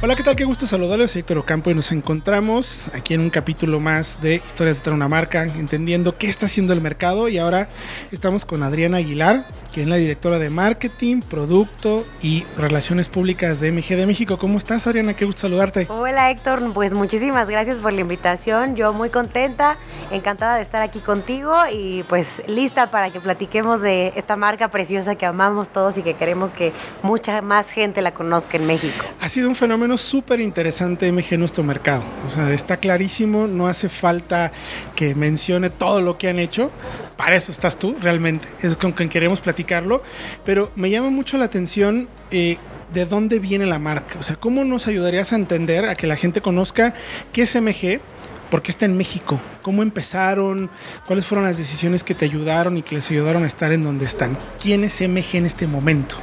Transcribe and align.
Hola, 0.00 0.14
¿qué 0.14 0.22
tal? 0.22 0.36
Qué 0.36 0.44
gusto 0.44 0.64
saludarles, 0.64 1.10
soy 1.10 1.22
Héctor 1.22 1.38
Ocampo 1.38 1.72
y 1.72 1.74
nos 1.74 1.90
encontramos 1.90 2.88
aquí 2.94 3.14
en 3.14 3.20
un 3.20 3.30
capítulo 3.30 3.80
más 3.80 4.22
de 4.22 4.36
Historias 4.36 4.80
de 4.84 4.92
una 4.92 5.08
marca, 5.08 5.42
entendiendo 5.42 6.16
qué 6.16 6.28
está 6.28 6.46
haciendo 6.46 6.72
el 6.72 6.80
mercado 6.80 7.28
y 7.28 7.38
ahora 7.38 7.68
estamos 8.12 8.44
con 8.44 8.62
Adriana 8.62 8.98
Aguilar, 8.98 9.44
quien 9.74 9.86
es 9.86 9.90
la 9.90 9.96
directora 9.96 10.38
de 10.38 10.50
Marketing, 10.50 11.20
Producto 11.20 12.06
y 12.22 12.44
Relaciones 12.56 13.08
Públicas 13.08 13.58
de 13.58 13.72
MG 13.72 13.96
de 13.96 14.06
México. 14.06 14.38
¿Cómo 14.38 14.56
estás, 14.56 14.86
Adriana? 14.86 15.14
Qué 15.14 15.24
gusto 15.24 15.40
saludarte. 15.40 15.88
Hola, 15.90 16.30
Héctor. 16.30 16.72
Pues 16.74 16.94
muchísimas 16.94 17.50
gracias 17.50 17.78
por 17.78 17.92
la 17.92 18.00
invitación. 18.00 18.76
Yo 18.76 18.92
muy 18.92 19.10
contenta, 19.10 19.76
encantada 20.12 20.58
de 20.58 20.62
estar 20.62 20.80
aquí 20.80 21.00
contigo 21.00 21.52
y 21.72 22.04
pues 22.04 22.44
lista 22.46 22.92
para 22.92 23.10
que 23.10 23.18
platiquemos 23.18 23.80
de 23.80 24.12
esta 24.14 24.36
marca 24.36 24.68
preciosa 24.68 25.16
que 25.16 25.26
amamos 25.26 25.70
todos 25.70 25.98
y 25.98 26.02
que 26.02 26.14
queremos 26.14 26.52
que 26.52 26.72
mucha 27.02 27.42
más 27.42 27.68
gente 27.68 28.00
la 28.00 28.14
conozca 28.14 28.58
en 28.58 28.68
México. 28.68 29.04
Ha 29.18 29.28
sido 29.28 29.48
un 29.48 29.56
fenómeno 29.56 29.87
súper 29.96 30.40
interesante 30.40 31.10
MG 31.10 31.34
en 31.34 31.40
nuestro 31.40 31.64
mercado. 31.64 32.02
O 32.26 32.30
sea, 32.30 32.52
está 32.52 32.76
clarísimo, 32.76 33.46
no 33.46 33.66
hace 33.66 33.88
falta 33.88 34.52
que 34.94 35.14
mencione 35.14 35.70
todo 35.70 36.00
lo 36.00 36.18
que 36.18 36.28
han 36.28 36.38
hecho. 36.38 36.70
Para 37.16 37.36
eso 37.36 37.52
estás 37.52 37.78
tú, 37.78 37.94
realmente. 38.00 38.48
Es 38.62 38.76
con 38.76 38.92
quien 38.92 39.08
queremos 39.08 39.40
platicarlo. 39.40 40.02
Pero 40.44 40.70
me 40.76 40.90
llama 40.90 41.10
mucho 41.10 41.38
la 41.38 41.46
atención. 41.46 42.08
Eh, 42.30 42.58
de 42.92 43.04
dónde 43.04 43.38
viene 43.38 43.66
la 43.66 43.78
marca. 43.78 44.18
O 44.18 44.22
sea, 44.22 44.36
¿cómo 44.36 44.64
nos 44.64 44.86
ayudarías 44.88 45.34
a 45.34 45.36
entender, 45.36 45.84
a 45.84 45.94
que 45.94 46.06
la 46.06 46.16
gente 46.16 46.40
conozca 46.40 46.94
qué 47.34 47.42
es 47.42 47.54
MG, 47.54 48.00
por 48.50 48.62
qué 48.62 48.70
está 48.70 48.86
en 48.86 48.96
México, 48.96 49.40
cómo 49.62 49.82
empezaron, 49.82 50.70
cuáles 51.06 51.26
fueron 51.26 51.44
las 51.44 51.58
decisiones 51.58 52.02
que 52.02 52.14
te 52.14 52.24
ayudaron 52.24 52.78
y 52.78 52.82
que 52.82 52.94
les 52.94 53.10
ayudaron 53.10 53.44
a 53.44 53.46
estar 53.46 53.72
en 53.72 53.82
donde 53.82 54.06
están. 54.06 54.38
¿Quién 54.60 54.84
es 54.84 55.00
MG 55.00 55.36
en 55.36 55.46
este 55.46 55.66
momento? 55.66 56.16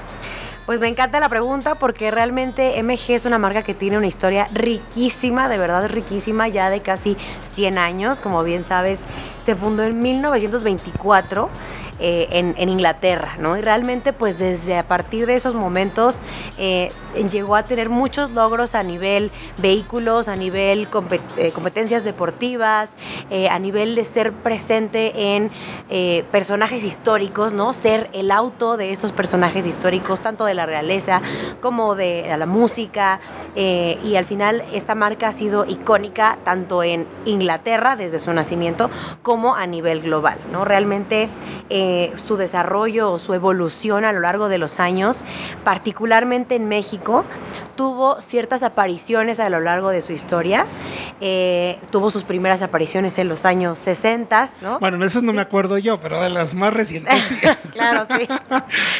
Pues 0.65 0.79
me 0.79 0.87
encanta 0.87 1.19
la 1.19 1.29
pregunta 1.29 1.75
porque 1.75 2.09
realmente 2.09 2.79
MG 2.81 3.11
es 3.11 3.25
una 3.25 3.37
marca 3.37 3.61
que 3.61 3.75
tiene 3.75 3.99
una 3.99 4.07
historia 4.07 4.47
riquísima, 4.51 5.47
de 5.47 5.59
verdad 5.59 5.87
riquísima, 5.87 6.47
ya 6.47 6.71
de 6.71 6.81
casi 6.81 7.17
100 7.43 7.77
años, 7.77 8.19
como 8.19 8.43
bien 8.43 8.63
sabes, 8.63 9.05
se 9.43 9.53
fundó 9.53 9.83
en 9.83 10.01
1924 10.01 11.51
eh, 11.97 12.27
en, 12.31 12.69
Inglaterra, 12.69 13.37
¿no? 13.39 13.55
Y 13.55 13.61
realmente 13.61 14.11
pues 14.11 14.37
desde 14.37 14.77
a 14.77 14.83
partir 14.83 15.25
de 15.27 15.35
esos 15.35 15.53
momentos 15.53 16.17
eh, 16.57 16.91
llegó 17.31 17.55
a 17.55 17.63
tener 17.63 17.87
muchos 17.89 18.31
logros 18.31 18.75
a 18.75 18.83
nivel 18.83 19.31
vehículos, 19.59 20.27
a 20.27 20.35
nivel 20.35 20.89
eh, 21.37 21.51
competencias 21.51 22.03
deportivas, 22.03 22.95
a 23.49 23.59
nivel 23.59 23.95
de 23.95 24.03
ser 24.03 24.33
presente 24.33 25.35
en 25.35 25.51
personajes 26.31 26.83
históricos, 26.83 27.53
¿no? 27.53 27.71
Ser 27.71 28.09
el 28.11 28.31
auto 28.31 28.75
de 28.75 28.91
estos 28.91 29.11
personajes 29.11 29.65
históricos, 29.65 30.19
tanto 30.19 30.45
de 30.45 30.53
la 30.53 30.65
realeza 30.65 31.21
como 31.61 31.95
de, 31.95 32.35
la 32.37 32.45
música, 32.45 33.19
y 33.55 34.15
al 34.15 34.25
final 34.25 34.63
esta 34.73 34.95
marca 34.95 35.29
ha 35.29 35.31
sido 35.31 35.65
icónica 35.65 36.37
tanto 36.43 36.83
en 36.83 37.07
Inglaterra 37.25 37.95
desde 37.95 38.19
su 38.19 38.33
nacimiento 38.33 38.89
como 39.23 39.55
a 39.55 39.65
nivel 39.65 40.01
global, 40.01 40.37
¿no? 40.51 40.65
Realmente 40.65 41.29
su 42.23 42.37
desarrollo 42.37 43.11
o 43.11 43.19
su 43.19 43.33
evolución 43.33 44.05
a 44.05 44.11
lo 44.11 44.19
largo 44.19 44.49
de 44.49 44.57
los 44.57 44.79
años, 44.79 45.19
particularmente 45.63 46.55
en 46.55 46.67
México, 46.67 47.25
tuvo 47.75 48.21
ciertas 48.21 48.63
apariciones 48.63 49.39
a 49.39 49.49
lo 49.49 49.59
largo 49.59 49.89
de 49.89 50.01
su 50.01 50.11
historia. 50.13 50.65
Eh, 51.21 51.79
tuvo 51.91 52.09
sus 52.09 52.23
primeras 52.23 52.61
apariciones 52.61 53.17
en 53.17 53.29
los 53.29 53.45
años 53.45 53.79
60, 53.79 54.49
¿no? 54.61 54.79
Bueno, 54.79 54.97
de 54.97 55.05
esas 55.05 55.23
no 55.23 55.33
me 55.33 55.41
acuerdo 55.41 55.77
yo, 55.77 55.99
pero 55.99 56.21
de 56.21 56.29
las 56.29 56.55
más 56.55 56.73
recientes 56.73 57.23
sí. 57.23 57.35
claro, 57.73 58.05
sí. 58.17 58.27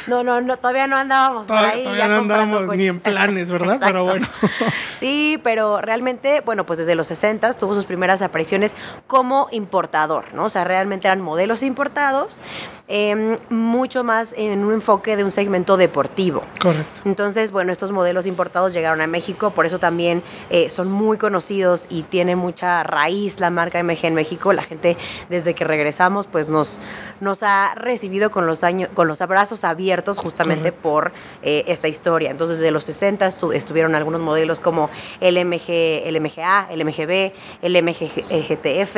No, 0.07 0.23
no, 0.23 0.41
no, 0.41 0.57
todavía 0.57 0.87
no 0.87 0.97
andábamos 0.97 1.47
por 1.47 1.57
ahí. 1.57 1.83
Todavía 1.83 2.07
no 2.07 2.17
andábamos 2.17 2.67
ni 2.75 2.87
en 2.87 2.99
planes, 2.99 3.51
¿verdad? 3.51 3.79
pero 3.79 4.03
bueno. 4.03 4.27
sí, 4.99 5.39
pero 5.43 5.81
realmente, 5.81 6.41
bueno, 6.41 6.65
pues 6.65 6.79
desde 6.79 6.95
los 6.95 7.07
60 7.07 7.53
tuvo 7.53 7.75
sus 7.75 7.85
primeras 7.85 8.21
apariciones 8.21 8.75
como 9.07 9.47
importador, 9.51 10.33
¿no? 10.33 10.45
O 10.45 10.49
sea, 10.49 10.63
realmente 10.63 11.07
eran 11.07 11.21
modelos 11.21 11.63
importados 11.63 12.37
Em, 12.87 13.37
mucho 13.49 14.03
más 14.03 14.35
en 14.37 14.63
un 14.63 14.71
enfoque 14.71 15.17
de 15.17 15.23
un 15.23 15.31
segmento 15.31 15.75
deportivo. 15.75 16.43
Correcto. 16.61 17.01
Entonces, 17.05 17.51
bueno, 17.51 17.71
estos 17.71 17.91
modelos 17.91 18.27
importados 18.27 18.73
llegaron 18.73 19.01
a 19.01 19.07
México, 19.07 19.49
por 19.49 19.65
eso 19.65 19.79
también 19.79 20.21
eh, 20.51 20.69
son 20.69 20.91
muy 20.91 21.17
conocidos 21.17 21.87
y 21.89 22.03
tiene 22.03 22.35
mucha 22.35 22.83
raíz 22.83 23.39
la 23.39 23.49
marca 23.49 23.81
MG 23.83 24.05
en 24.05 24.13
México. 24.13 24.53
La 24.53 24.61
gente 24.61 24.97
desde 25.29 25.55
que 25.55 25.63
regresamos, 25.63 26.27
pues 26.27 26.47
nos, 26.49 26.79
nos 27.21 27.41
ha 27.41 27.73
recibido 27.73 28.29
con 28.29 28.45
los, 28.45 28.63
años, 28.63 28.91
con 28.93 29.07
los 29.07 29.19
abrazos 29.19 29.63
abiertos 29.63 30.19
justamente 30.19 30.71
por 30.71 31.11
eh, 31.41 31.63
esta 31.65 31.87
historia. 31.87 32.29
Entonces, 32.29 32.59
de 32.59 32.69
los 32.69 32.83
60 32.83 33.25
estuvieron 33.25 33.95
algunos 33.95 34.21
modelos 34.21 34.59
como 34.59 34.91
el, 35.21 35.43
MG, 35.43 35.71
el 36.05 36.21
MGA, 36.21 36.67
el 36.69 36.85
MGB, 36.85 37.33
el 37.63 37.83
MGTF. 37.83 38.95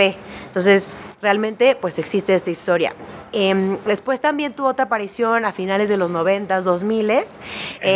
Entonces, 0.47 0.89
realmente, 1.21 1.75
pues 1.79 1.99
existe 1.99 2.33
esta 2.33 2.49
historia. 2.49 2.93
Em, 3.31 3.77
después 3.85 4.21
también 4.21 4.53
tuvo 4.53 4.69
otra 4.69 4.85
aparición 4.85 5.45
a 5.45 5.51
finales 5.51 5.89
de 5.89 5.97
los 5.97 6.11
90, 6.11 6.61
2000. 6.61 7.09
Eso 7.09 7.37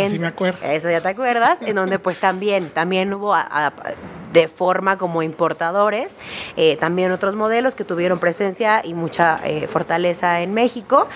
sí 0.09 0.19
me 0.19 0.27
acuerdo. 0.27 0.65
Eso 0.65 0.89
ya 0.89 1.01
te 1.01 1.09
acuerdas, 1.09 1.61
en 1.61 1.75
donde 1.75 1.99
pues 1.99 2.17
también, 2.17 2.69
también 2.69 3.13
hubo 3.13 3.33
de 4.31 4.47
forma 4.47 4.97
como 4.97 5.23
importadores, 5.23 6.17
eh, 6.55 6.77
también 6.77 7.11
otros 7.11 7.35
modelos 7.35 7.75
que 7.75 7.83
tuvieron 7.83 8.19
presencia 8.19 8.81
y 8.83 8.93
mucha 8.93 9.39
eh, 9.43 9.67
fortaleza 9.67 10.41
en 10.41 10.53
México. 10.53 11.07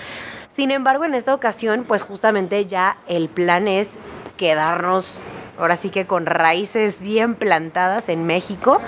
Sin 0.48 0.70
embargo, 0.70 1.04
en 1.04 1.14
esta 1.14 1.34
ocasión, 1.34 1.84
pues 1.86 2.02
justamente 2.02 2.66
ya 2.66 2.96
el 3.08 3.28
plan 3.28 3.68
es 3.68 3.98
quedarnos 4.36 5.26
ahora 5.58 5.76
sí 5.76 5.90
que 5.90 6.06
con 6.06 6.26
raíces 6.26 7.00
bien 7.00 7.34
plantadas 7.34 8.08
en 8.08 8.26
México, 8.26 8.80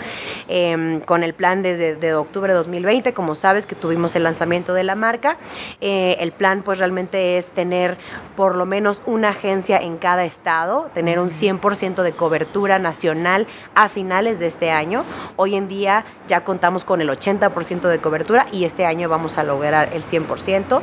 em, 0.48 1.00
con 1.00 1.22
el 1.22 1.34
plan 1.34 1.62
desde 1.62 1.96
de 1.96 2.14
octubre 2.14 2.52
de 2.52 2.56
2020, 2.56 3.12
como 3.12 3.34
sabes 3.34 3.66
que 3.66 3.74
tuvimos 3.74 4.14
el 4.16 4.24
lanzamiento 4.24 4.74
de 4.74 4.84
la 4.84 4.94
marca. 4.94 5.36
Eh, 5.80 6.16
el 6.20 6.32
plan 6.32 6.62
pues 6.62 6.78
realmente 6.78 7.38
es 7.38 7.50
tener 7.50 7.96
por 8.36 8.56
lo 8.56 8.66
menos 8.66 9.02
una 9.06 9.30
agencia 9.30 9.78
en 9.78 9.96
cada 9.96 10.24
estado, 10.24 10.90
tener 10.94 11.18
un 11.18 11.30
100% 11.30 12.02
de 12.02 12.12
cobertura 12.12 12.78
nacional 12.78 13.46
a 13.74 13.88
finales 13.88 14.38
de 14.38 14.46
este 14.46 14.70
año. 14.70 15.04
Hoy 15.36 15.54
en 15.54 15.68
día 15.68 16.04
ya 16.26 16.44
contamos 16.44 16.84
con 16.84 17.00
el 17.00 17.08
80% 17.08 17.88
de 17.88 17.98
cobertura 17.98 18.46
y 18.52 18.64
este 18.64 18.84
año 18.84 19.08
vamos 19.08 19.38
a 19.38 19.44
lograr 19.44 19.90
el 19.92 20.02
100%. 20.02 20.82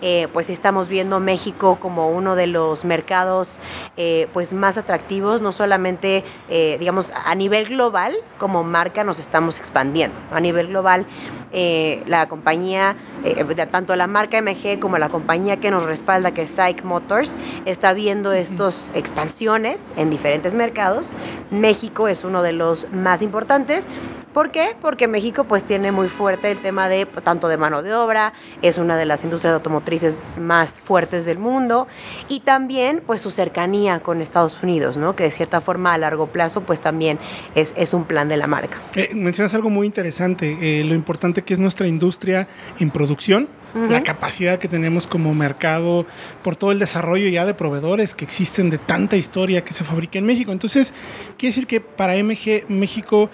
Eh, 0.00 0.28
pues 0.32 0.50
estamos 0.50 0.88
viendo 0.88 1.20
México 1.20 1.78
como 1.80 2.10
uno 2.10 2.34
de 2.34 2.46
los 2.46 2.84
mercados 2.84 3.58
eh, 3.96 4.28
pues 4.32 4.52
más 4.52 4.76
atractivos 4.76 5.21
no 5.22 5.52
solamente, 5.52 6.24
eh, 6.48 6.76
digamos, 6.78 7.12
a 7.24 7.34
nivel 7.34 7.66
global, 7.66 8.14
como 8.38 8.64
marca 8.64 9.04
nos 9.04 9.18
estamos 9.18 9.58
expandiendo. 9.58 10.16
A 10.32 10.40
nivel 10.40 10.68
global, 10.68 11.06
eh, 11.52 12.02
la 12.06 12.28
compañía, 12.28 12.96
eh, 13.24 13.44
tanto 13.70 13.94
la 13.96 14.06
marca 14.06 14.38
MG 14.38 14.78
como 14.80 14.98
la 14.98 15.08
compañía 15.08 15.58
que 15.58 15.70
nos 15.70 15.84
respalda, 15.84 16.32
que 16.32 16.42
es 16.42 16.50
Psych 16.50 16.82
Motors, 16.84 17.36
está 17.64 17.92
viendo 17.92 18.32
estas 18.32 18.90
expansiones 18.94 19.92
en 19.96 20.10
diferentes 20.10 20.54
mercados. 20.54 21.12
México 21.50 22.08
es 22.08 22.24
uno 22.24 22.42
de 22.42 22.52
los 22.52 22.90
más 22.92 23.22
importantes 23.22 23.88
¿Por 24.32 24.50
qué? 24.50 24.74
Porque 24.80 25.08
México 25.08 25.44
pues 25.44 25.64
tiene 25.64 25.92
muy 25.92 26.08
fuerte 26.08 26.50
el 26.50 26.58
tema 26.60 26.88
de 26.88 27.04
tanto 27.04 27.48
de 27.48 27.58
mano 27.58 27.82
de 27.82 27.94
obra, 27.94 28.32
es 28.62 28.78
una 28.78 28.96
de 28.96 29.04
las 29.04 29.24
industrias 29.24 29.52
automotrices 29.52 30.24
más 30.38 30.80
fuertes 30.80 31.26
del 31.26 31.36
mundo 31.36 31.86
y 32.28 32.40
también 32.40 33.02
pues 33.06 33.20
su 33.20 33.30
cercanía 33.30 34.00
con 34.00 34.22
Estados 34.22 34.62
Unidos, 34.62 34.96
¿no? 34.96 35.11
Que 35.14 35.24
de 35.24 35.30
cierta 35.30 35.60
forma 35.60 35.92
a 35.94 35.98
largo 35.98 36.26
plazo 36.26 36.62
pues 36.62 36.80
también 36.80 37.18
es, 37.54 37.74
es 37.76 37.94
un 37.94 38.04
plan 38.04 38.28
de 38.28 38.36
la 38.36 38.46
marca. 38.46 38.78
Eh, 38.96 39.10
mencionas 39.14 39.54
algo 39.54 39.70
muy 39.70 39.86
interesante, 39.86 40.56
eh, 40.60 40.84
lo 40.84 40.94
importante 40.94 41.42
que 41.42 41.54
es 41.54 41.60
nuestra 41.60 41.86
industria 41.86 42.48
en 42.78 42.90
producción 42.90 43.48
la 43.74 44.02
capacidad 44.02 44.58
que 44.58 44.68
tenemos 44.68 45.06
como 45.06 45.34
mercado, 45.34 46.06
por 46.42 46.56
todo 46.56 46.72
el 46.72 46.78
desarrollo 46.78 47.28
ya 47.28 47.46
de 47.46 47.54
proveedores 47.54 48.14
que 48.14 48.24
existen 48.24 48.70
de 48.70 48.78
tanta 48.78 49.16
historia 49.16 49.64
que 49.64 49.72
se 49.72 49.84
fabrica 49.84 50.18
en 50.18 50.26
México. 50.26 50.52
Entonces, 50.52 50.92
quiere 51.38 51.50
decir 51.50 51.66
que 51.66 51.80
para 51.80 52.14
MG 52.22 52.64
México 52.68 53.30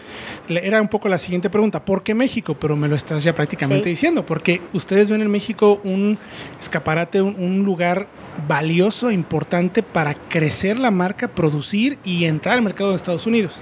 era 0.48 0.80
un 0.80 0.88
poco 0.88 1.08
la 1.08 1.18
siguiente 1.18 1.50
pregunta, 1.50 1.84
¿por 1.84 2.02
qué 2.02 2.14
México? 2.14 2.54
Pero 2.54 2.76
me 2.76 2.88
lo 2.88 2.96
estás 2.96 3.24
ya 3.24 3.34
prácticamente 3.34 3.88
diciendo, 3.88 4.24
porque 4.24 4.62
ustedes 4.72 5.10
ven 5.10 5.22
en 5.22 5.30
México 5.30 5.80
un 5.84 6.18
escaparate, 6.60 7.20
un 7.22 7.62
lugar 7.64 8.06
valioso, 8.46 9.10
importante 9.10 9.82
para 9.82 10.14
crecer 10.14 10.78
la 10.78 10.90
marca, 10.90 11.28
producir 11.28 11.98
y 12.04 12.24
entrar 12.26 12.56
al 12.56 12.62
mercado 12.62 12.90
de 12.90 12.96
Estados 12.96 13.26
Unidos. 13.26 13.60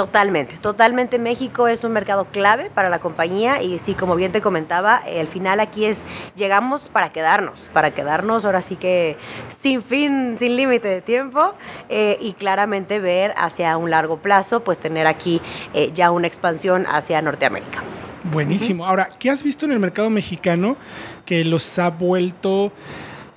Totalmente, 0.00 0.56
totalmente 0.56 1.18
México 1.18 1.68
es 1.68 1.84
un 1.84 1.92
mercado 1.92 2.24
clave 2.24 2.70
para 2.70 2.88
la 2.88 3.00
compañía 3.00 3.60
y 3.60 3.78
sí, 3.78 3.92
como 3.92 4.16
bien 4.16 4.32
te 4.32 4.40
comentaba, 4.40 4.96
el 5.06 5.28
final 5.28 5.60
aquí 5.60 5.84
es, 5.84 6.06
llegamos 6.36 6.88
para 6.88 7.12
quedarnos, 7.12 7.68
para 7.74 7.90
quedarnos 7.90 8.46
ahora 8.46 8.62
sí 8.62 8.76
que 8.76 9.18
sin 9.60 9.82
fin, 9.82 10.36
sin 10.38 10.56
límite 10.56 10.88
de 10.88 11.02
tiempo 11.02 11.52
eh, 11.90 12.16
y 12.18 12.32
claramente 12.32 12.98
ver 12.98 13.34
hacia 13.36 13.76
un 13.76 13.90
largo 13.90 14.16
plazo, 14.16 14.60
pues 14.60 14.78
tener 14.78 15.06
aquí 15.06 15.42
eh, 15.74 15.90
ya 15.92 16.12
una 16.12 16.28
expansión 16.28 16.86
hacia 16.88 17.20
Norteamérica. 17.20 17.82
Buenísimo. 18.24 18.86
Ahora, 18.86 19.10
¿qué 19.18 19.28
has 19.28 19.42
visto 19.42 19.66
en 19.66 19.72
el 19.72 19.80
mercado 19.80 20.08
mexicano 20.08 20.78
que 21.26 21.44
los 21.44 21.78
ha 21.78 21.90
vuelto 21.90 22.72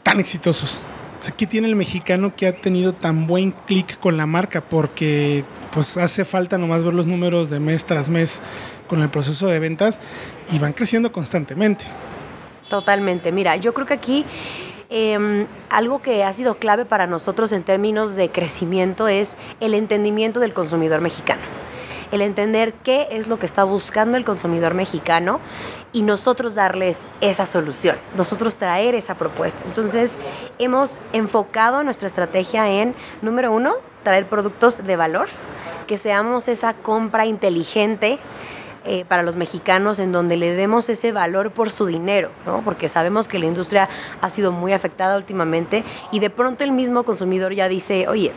tan 0.02 0.22
exitosos? 0.22 0.82
¿Qué 1.36 1.46
tiene 1.46 1.68
el 1.68 1.76
mexicano 1.76 2.34
que 2.38 2.48
ha 2.48 2.56
tenido 2.56 2.94
tan 2.94 3.28
buen 3.28 3.52
clic 3.52 4.00
con 4.00 4.16
la 4.16 4.26
marca? 4.26 4.62
Porque 4.62 5.44
pues 5.74 5.98
hace 5.98 6.24
falta 6.26 6.58
nomás 6.58 6.84
ver 6.84 6.94
los 6.94 7.08
números 7.08 7.50
de 7.50 7.60
mes 7.60 7.86
tras 7.86 8.10
mes 8.10 8.42
con 8.88 9.02
el 9.02 9.10
proceso 9.10 9.48
de 9.48 9.60
ventas 9.60 10.00
y 10.52 10.60
van 10.60 10.74
creciendo 10.74 11.12
constantemente. 11.12 11.86
Totalmente. 12.70 13.32
Mira, 13.32 13.56
yo 13.58 13.74
creo 13.74 13.88
que 13.88 13.94
aquí 13.94 14.26
em, 14.90 15.48
algo 15.70 16.02
que 16.02 16.24
ha 16.24 16.34
sido 16.34 16.56
clave 16.56 16.86
para 16.86 17.08
nosotros 17.08 17.52
en 17.52 17.64
términos 17.64 18.16
de 18.16 18.30
crecimiento 18.30 19.08
es 19.08 19.38
el 19.60 19.74
entendimiento 19.74 20.40
del 20.40 20.54
consumidor 20.54 21.02
mexicano 21.02 21.42
el 22.14 22.22
entender 22.22 22.74
qué 22.84 23.08
es 23.10 23.28
lo 23.28 23.40
que 23.40 23.48
está 23.48 23.64
buscando 23.64 24.18
el 24.18 24.24
consumidor 24.24 24.76
mexicano 24.76 25.40
y 25.94 26.02
nosotros 26.02 26.56
darles 26.56 27.08
esa 27.22 27.46
solución, 27.46 27.96
nosotros 28.18 28.58
traer 28.58 28.96
esa 28.96 29.16
propuesta. 29.16 29.62
Entonces, 29.66 30.18
hemos 30.58 30.98
enfocado 31.14 31.84
nuestra 31.84 32.08
estrategia 32.08 32.68
en, 32.70 32.96
número 33.22 33.52
uno, 33.52 33.76
traer 34.04 34.28
productos 34.28 34.84
de 34.84 34.96
valor, 34.96 35.30
que 35.88 35.98
seamos 35.98 36.48
esa 36.48 36.74
compra 36.74 37.26
inteligente. 37.26 38.20
Eh, 38.86 39.06
para 39.08 39.24
los 39.24 39.38
mexicanos 39.38 39.98
en 40.00 40.12
donde 40.12 40.36
le 40.36 40.52
demos 40.52 40.90
ese 40.90 41.14
valor 41.14 41.52
por 41.52 41.70
su 41.70 41.86
dinero, 41.86 42.32
¿no? 42.46 42.64
porque 42.66 42.90
sabemos 42.90 43.30
que 43.30 43.40
la 43.40 43.46
industria 43.46 43.88
ha 44.20 44.30
sido 44.30 44.52
muy 44.52 44.74
afectada 44.74 45.16
últimamente 45.16 45.86
y 46.12 46.20
de 46.20 46.30
pronto 46.30 46.66
el 46.66 46.74
mismo 46.74 47.04
consumidor 47.04 47.54
ya 47.54 47.70
dice, 47.70 48.10
oye, 48.10 48.34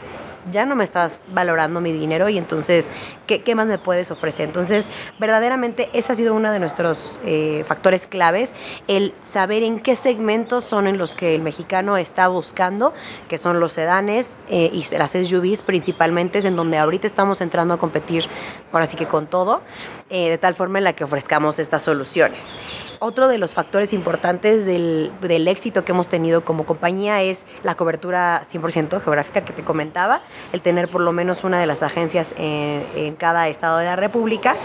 ya 0.51 0.67
no 0.67 0.77
me 0.77 0.85
estás 0.85 1.27
valorando 1.33 1.81
mi 1.81 1.93
dinero 1.93 2.29
y 2.29 2.39
entonces, 2.39 2.91
¿qué, 3.27 3.55
más 3.55 3.67
me 3.67 3.79
puedes 3.79 4.11
ofrecer? 4.11 4.47
Entonces, 4.47 4.89
verdaderamente 5.19 5.89
ese 5.93 6.13
ha 6.13 6.15
sido 6.15 6.35
uno 6.35 6.51
de 6.51 6.59
nuestros 6.59 7.19
eh, 7.25 7.65
factores 7.67 8.07
claves, 8.07 8.55
el 8.89 9.15
saber 9.25 9.63
en 9.63 9.81
qué 9.81 9.97
segmentos 9.97 10.65
son 10.65 10.87
en 10.87 10.99
los 10.99 11.15
que 11.15 11.35
el 11.35 11.43
mexicano 11.43 11.97
está 11.97 12.29
buscando, 12.29 12.93
que 13.29 13.39
son 13.39 13.61
los 13.61 13.73
sedanes 13.73 14.39
eh, 14.49 14.71
y 14.73 14.85
las 14.97 15.13
SUVs 15.13 15.63
principalmente, 15.63 16.39
es 16.39 16.45
en 16.45 16.57
donde 16.57 16.79
ahorita 16.79 17.07
estamos 17.07 17.41
entrando 17.41 17.75
a 17.75 17.79
competir, 17.79 18.27
ahora 18.73 18.87
sí 18.87 18.97
que 18.97 19.07
con 19.07 19.27
todo, 19.27 19.63
eh, 20.11 20.31
de 20.31 20.39
tal 20.39 20.55
forma 20.55 20.79
en 20.79 20.85
la 20.85 20.93
que 20.95 21.05
ofrezcamos 21.05 21.59
estas 21.59 21.83
soluciones. 21.83 22.57
Otro 22.99 23.29
de 23.29 23.39
los 23.39 23.55
factores 23.55 23.93
importantes 23.93 24.65
del, 24.65 25.13
del 25.21 25.49
éxito 25.49 25.85
que 25.85 25.93
hemos 25.93 26.09
tenido 26.09 26.45
como 26.45 26.65
compañía 26.65 27.23
es 27.23 27.45
la 27.63 27.75
cobertura 27.75 28.43
100% 28.51 29.01
geográfica 29.03 29.45
que 29.45 29.53
te 29.53 29.63
comentaba 29.63 30.23
el 30.53 30.63
tener 30.63 30.89
por 30.89 31.01
lo 31.01 31.13
menos 31.13 31.45
una 31.45 31.61
de 31.61 31.67
las 31.67 31.83
agencias 31.83 32.35
en, 32.39 33.17
cada 33.17 33.49
estado 33.49 33.79
de 33.79 33.85
la 33.85 33.97
República. 33.97 34.57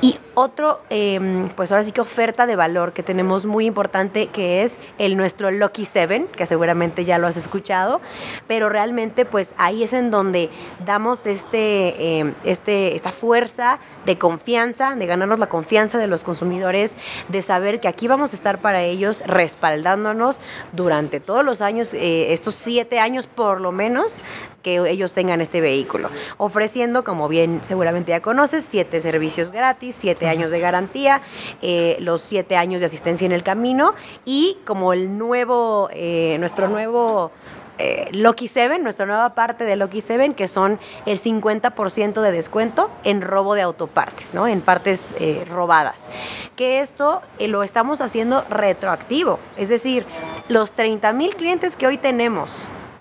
Y 0.00 0.18
otro, 0.34 0.80
em, 0.90 1.48
pues 1.50 1.72
ahora 1.72 1.84
sí 1.84 1.92
que 1.92 2.00
oferta 2.00 2.46
de 2.46 2.56
valor 2.56 2.92
que 2.92 3.02
tenemos 3.02 3.46
muy 3.46 3.66
importante, 3.66 4.26
que 4.26 4.62
es 4.62 4.78
el 4.98 5.16
nuestro 5.16 5.50
Lucky 5.50 5.84
Seven, 5.84 6.26
que 6.26 6.46
seguramente 6.46 7.04
ya 7.04 7.18
lo 7.18 7.26
has 7.26 7.36
escuchado, 7.36 8.00
pero 8.46 8.68
realmente 8.68 9.24
pues 9.24 9.54
ahí 9.58 9.82
es 9.82 9.92
en 9.92 10.10
donde 10.10 10.50
damos 10.84 11.26
este, 11.26 12.18
em, 12.18 12.34
este, 12.44 12.94
esta 12.94 13.12
fuerza 13.12 13.78
de 14.04 14.18
confianza, 14.18 14.94
de 14.96 15.06
ganarnos 15.06 15.38
la 15.38 15.46
confianza 15.46 15.98
de 15.98 16.06
los 16.06 16.24
consumidores, 16.24 16.96
de 17.28 17.42
saber 17.42 17.80
que 17.80 17.88
aquí 17.88 18.08
vamos 18.08 18.32
a 18.32 18.36
estar 18.36 18.58
para 18.60 18.82
ellos 18.82 19.22
respaldándonos 19.26 20.38
durante 20.72 21.20
todos 21.20 21.44
los 21.44 21.60
años, 21.60 21.94
eh, 21.94 22.32
estos 22.32 22.54
siete 22.54 22.98
años 22.98 23.26
por 23.26 23.60
lo 23.60 23.72
menos, 23.72 24.20
que 24.62 24.76
ellos 24.88 25.12
tengan 25.12 25.42
este 25.42 25.60
vehículo, 25.60 26.08
ofreciendo, 26.38 27.04
como 27.04 27.28
bien 27.28 27.60
seguramente 27.62 28.10
ya 28.10 28.20
conoces, 28.20 28.64
siete 28.64 28.98
servicios 28.98 29.50
gratis, 29.50 29.94
siete 29.94 30.23
años 30.28 30.50
de 30.50 30.58
garantía, 30.58 31.22
eh, 31.62 31.96
los 32.00 32.20
siete 32.20 32.56
años 32.56 32.80
de 32.80 32.86
asistencia 32.86 33.26
en 33.26 33.32
el 33.32 33.42
camino 33.42 33.94
y 34.24 34.58
como 34.64 34.92
el 34.92 35.18
nuevo, 35.18 35.88
eh, 35.92 36.36
nuestro 36.38 36.68
nuevo 36.68 37.32
eh, 37.78 38.08
Loki 38.12 38.46
7, 38.46 38.78
nuestra 38.78 39.04
nueva 39.04 39.34
parte 39.34 39.64
de 39.64 39.74
Loki 39.74 40.00
7, 40.00 40.34
que 40.34 40.46
son 40.46 40.78
el 41.06 41.18
50% 41.18 42.20
de 42.20 42.30
descuento 42.30 42.90
en 43.02 43.20
robo 43.20 43.54
de 43.54 43.62
autopartes, 43.62 44.32
¿no? 44.32 44.46
en 44.46 44.60
partes 44.60 45.14
eh, 45.18 45.44
robadas. 45.50 46.08
Que 46.54 46.80
esto 46.80 47.22
lo 47.40 47.64
estamos 47.64 48.00
haciendo 48.00 48.44
retroactivo, 48.48 49.40
es 49.56 49.68
decir, 49.68 50.06
los 50.48 50.72
30 50.72 51.12
mil 51.14 51.34
clientes 51.34 51.74
que 51.74 51.88
hoy 51.88 51.98
tenemos 51.98 52.52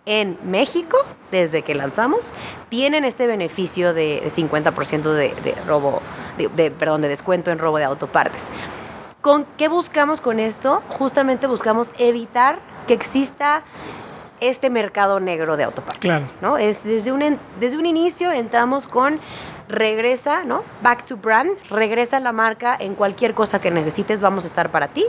en 0.06 0.38
México, 0.44 0.98
desde 1.32 1.62
que 1.62 1.76
lanzamos, 1.76 2.34
tienen 2.70 3.06
este 3.06 3.28
beneficio 3.28 3.94
de, 3.94 4.24
50% 4.26 5.02
de, 5.14 5.56
robo, 5.66 6.02
de, 6.38 6.72
perdón, 6.72 7.02
de 7.02 7.10
descuento 7.10 7.52
en 7.52 7.60
robo 7.60 7.78
de 7.78 7.86
autopartes. 7.86 8.50
¿Con 9.22 9.46
qué 9.58 9.70
buscamos 9.70 10.20
con 10.20 10.40
esto? 10.40 10.84
Justamente 10.90 11.48
buscamos 11.48 11.94
evitar 11.98 12.60
que 12.88 12.94
exista 12.94 13.64
este 14.42 14.70
mercado 14.70 15.22
negro 15.22 15.56
de 15.56 15.64
autopartes. 15.64 16.02
Claro. 16.02 16.26
¿no? 16.42 16.58
Es 16.58 16.84
desde 16.84 17.14
un, 17.14 17.40
desde 17.60 17.78
un 17.78 17.86
inicio 17.86 18.32
entramos 18.32 18.88
con 18.88 19.22
regresa, 19.74 20.44
¿no? 20.44 20.64
Back 20.82 21.06
to 21.06 21.18
brand, 21.18 21.52
regresa 21.70 22.20
la 22.20 22.32
marca 22.32 22.78
en 22.80 22.96
cualquier 22.96 23.34
cosa 23.34 23.60
que 23.60 23.72
necesites, 23.72 24.22
vamos 24.22 24.46
a 24.46 24.48
estar 24.48 24.72
para 24.72 24.88
ti. 24.88 25.06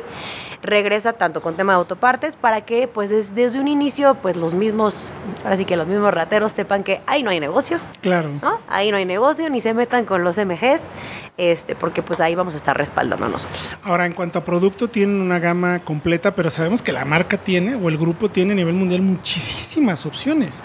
Regresa 0.63 1.13
tanto 1.13 1.43
con 1.43 1.57
tema 1.57 1.75
de 1.75 1.79
autopartes 1.79 2.37
para 2.37 2.63
que 2.63 2.89
pues 2.89 3.11
desde, 3.11 3.61
un 3.61 3.69
inicio 3.69 4.15
pues 4.17 4.37
los 4.37 4.55
mismos, 4.55 5.09
ahora 5.45 5.57
sí 5.57 5.65
que 5.67 5.77
los 5.77 5.87
mismos 5.87 6.13
rateros 6.13 6.53
sepan 6.53 6.83
que 6.83 7.03
ahí 7.07 7.23
no 7.23 7.31
hay 7.31 7.39
negocio. 7.39 7.79
Claro. 8.01 8.31
¿no? 8.43 8.59
Ahí 8.69 8.91
no 8.91 8.97
hay 8.97 9.05
negocio, 9.05 9.49
ni 9.51 9.61
se 9.61 9.75
metan 9.75 10.07
con 10.07 10.25
los 10.25 10.39
MGs, 10.39 10.89
este, 11.37 11.75
porque 11.75 12.03
pues 12.03 12.21
ahí 12.21 12.35
vamos 12.35 12.55
a 12.55 12.57
estar 12.57 12.77
respaldando 12.77 13.27
a 13.27 13.29
nosotros. 13.29 13.79
Ahora, 13.83 14.07
en 14.07 14.13
cuanto 14.13 14.39
a 14.39 14.45
producto, 14.45 14.89
tienen 14.89 15.21
una 15.21 15.39
gama 15.39 15.81
completa, 15.81 16.35
pero 16.35 16.49
sabemos 16.49 16.83
que 16.83 16.93
la 16.93 17.05
marca 17.05 17.37
tiene 17.37 17.75
o 17.75 17.89
el 17.89 17.99
grupo 17.99 18.31
tiene 18.31 18.53
a 18.53 18.57
nivel 18.57 18.75
mundial 18.75 19.03
muchísimas 19.03 20.07
opciones. 20.07 20.63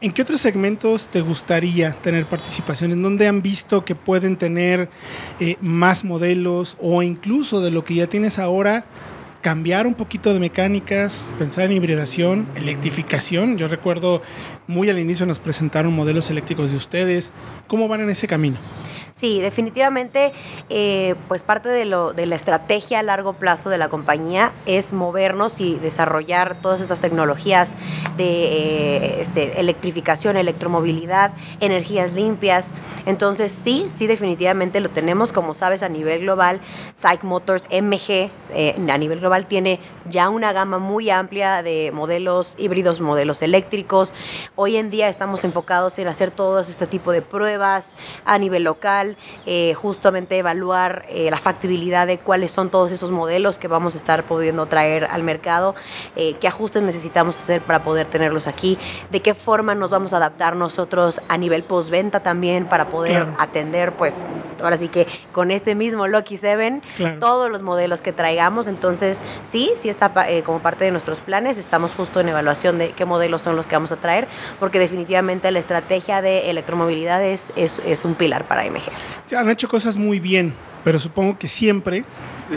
¿En 0.00 0.12
qué 0.12 0.22
otros 0.22 0.40
segmentos 0.40 1.08
te 1.08 1.20
gustaría 1.20 1.92
tener 1.92 2.26
participación? 2.26 2.92
¿En 2.92 3.02
dónde 3.02 3.28
han 3.28 3.35
visto 3.42 3.84
que 3.84 3.94
pueden 3.94 4.36
tener 4.36 4.88
eh, 5.40 5.56
más 5.60 6.04
modelos 6.04 6.76
o 6.80 7.02
incluso 7.02 7.60
de 7.60 7.70
lo 7.70 7.84
que 7.84 7.94
ya 7.94 8.08
tienes 8.08 8.38
ahora, 8.38 8.84
cambiar 9.42 9.86
un 9.86 9.94
poquito 9.94 10.32
de 10.34 10.40
mecánicas, 10.40 11.32
pensar 11.38 11.66
en 11.66 11.72
hibridación, 11.72 12.48
electrificación. 12.56 13.58
Yo 13.58 13.68
recuerdo 13.68 14.22
muy 14.66 14.90
al 14.90 14.98
inicio 14.98 15.24
nos 15.24 15.38
presentaron 15.38 15.92
modelos 15.92 16.30
eléctricos 16.30 16.72
de 16.72 16.76
ustedes. 16.76 17.32
¿Cómo 17.68 17.86
van 17.86 18.00
en 18.00 18.10
ese 18.10 18.26
camino? 18.26 18.56
Sí, 19.16 19.40
definitivamente, 19.40 20.34
eh, 20.68 21.14
pues 21.26 21.42
parte 21.42 21.70
de, 21.70 21.86
lo, 21.86 22.12
de 22.12 22.26
la 22.26 22.36
estrategia 22.36 22.98
a 22.98 23.02
largo 23.02 23.32
plazo 23.32 23.70
de 23.70 23.78
la 23.78 23.88
compañía 23.88 24.52
es 24.66 24.92
movernos 24.92 25.58
y 25.62 25.76
desarrollar 25.76 26.60
todas 26.60 26.82
estas 26.82 27.00
tecnologías 27.00 27.76
de 28.18 28.26
eh, 28.26 29.20
este, 29.22 29.58
electrificación, 29.58 30.36
electromovilidad, 30.36 31.32
energías 31.60 32.12
limpias. 32.12 32.74
Entonces, 33.06 33.52
sí, 33.52 33.86
sí, 33.88 34.06
definitivamente 34.06 34.80
lo 34.80 34.90
tenemos, 34.90 35.32
como 35.32 35.54
sabes, 35.54 35.82
a 35.82 35.88
nivel 35.88 36.20
global. 36.20 36.60
Psych 36.94 37.24
Motors 37.24 37.64
MG 37.70 38.30
eh, 38.50 38.76
a 38.86 38.98
nivel 38.98 39.20
global 39.20 39.46
tiene 39.46 39.80
ya 40.10 40.28
una 40.28 40.52
gama 40.52 40.78
muy 40.78 41.08
amplia 41.08 41.62
de 41.62 41.90
modelos 41.90 42.54
híbridos, 42.58 43.00
modelos 43.00 43.40
eléctricos. 43.40 44.12
Hoy 44.56 44.76
en 44.76 44.90
día 44.90 45.08
estamos 45.08 45.42
enfocados 45.44 45.98
en 45.98 46.06
hacer 46.06 46.30
todo 46.32 46.60
este 46.60 46.86
tipo 46.86 47.12
de 47.12 47.22
pruebas 47.22 47.96
a 48.26 48.36
nivel 48.36 48.64
local 48.64 49.05
eh, 49.44 49.74
justamente 49.74 50.36
evaluar 50.36 51.04
eh, 51.08 51.30
la 51.30 51.36
factibilidad 51.36 52.06
de 52.06 52.18
cuáles 52.18 52.50
son 52.50 52.70
todos 52.70 52.90
esos 52.90 53.10
modelos 53.10 53.58
que 53.58 53.68
vamos 53.68 53.94
a 53.94 53.98
estar 53.98 54.24
pudiendo 54.24 54.66
traer 54.66 55.04
al 55.04 55.22
mercado, 55.22 55.74
eh, 56.16 56.34
qué 56.40 56.48
ajustes 56.48 56.82
necesitamos 56.82 57.38
hacer 57.38 57.60
para 57.60 57.84
poder 57.84 58.06
tenerlos 58.06 58.46
aquí, 58.46 58.78
de 59.10 59.20
qué 59.20 59.34
forma 59.34 59.74
nos 59.74 59.90
vamos 59.90 60.12
a 60.14 60.16
adaptar 60.16 60.56
nosotros 60.56 61.20
a 61.28 61.36
nivel 61.36 61.62
postventa 61.62 62.20
también 62.20 62.66
para 62.66 62.88
poder 62.88 63.28
atender, 63.38 63.92
pues 63.92 64.22
ahora 64.62 64.78
sí 64.78 64.88
que 64.88 65.06
con 65.32 65.50
este 65.50 65.74
mismo 65.74 66.06
Loki 66.08 66.36
7, 66.36 66.80
todos 67.20 67.50
los 67.50 67.62
modelos 67.62 68.00
que 68.00 68.12
traigamos. 68.12 68.66
Entonces, 68.68 69.22
sí, 69.42 69.70
sí 69.76 69.88
está 69.88 70.12
como 70.44 70.60
parte 70.60 70.84
de 70.84 70.90
nuestros 70.90 71.20
planes, 71.20 71.58
estamos 71.58 71.94
justo 71.94 72.20
en 72.20 72.28
evaluación 72.28 72.78
de 72.78 72.90
qué 72.92 73.04
modelos 73.04 73.42
son 73.42 73.56
los 73.56 73.66
que 73.66 73.76
vamos 73.76 73.92
a 73.92 73.96
traer, 73.96 74.26
porque 74.58 74.78
definitivamente 74.78 75.50
la 75.50 75.58
estrategia 75.58 76.22
de 76.22 76.50
electromovilidad 76.50 77.22
es, 77.22 77.52
es 77.56 78.04
un 78.04 78.14
pilar 78.14 78.44
para 78.44 78.64
MG. 78.64 78.90
Se 79.24 79.36
han 79.36 79.48
hecho 79.48 79.68
cosas 79.68 79.96
muy 79.96 80.20
bien, 80.20 80.54
pero 80.84 80.98
supongo 80.98 81.38
que 81.38 81.48
siempre 81.48 82.04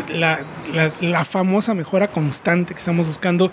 la, 0.10 1.26
famosa 1.26 1.74
mejora 1.74 2.12
constante 2.12 2.74
que 2.74 2.80
estamos 2.80 3.08
buscando, 3.08 3.52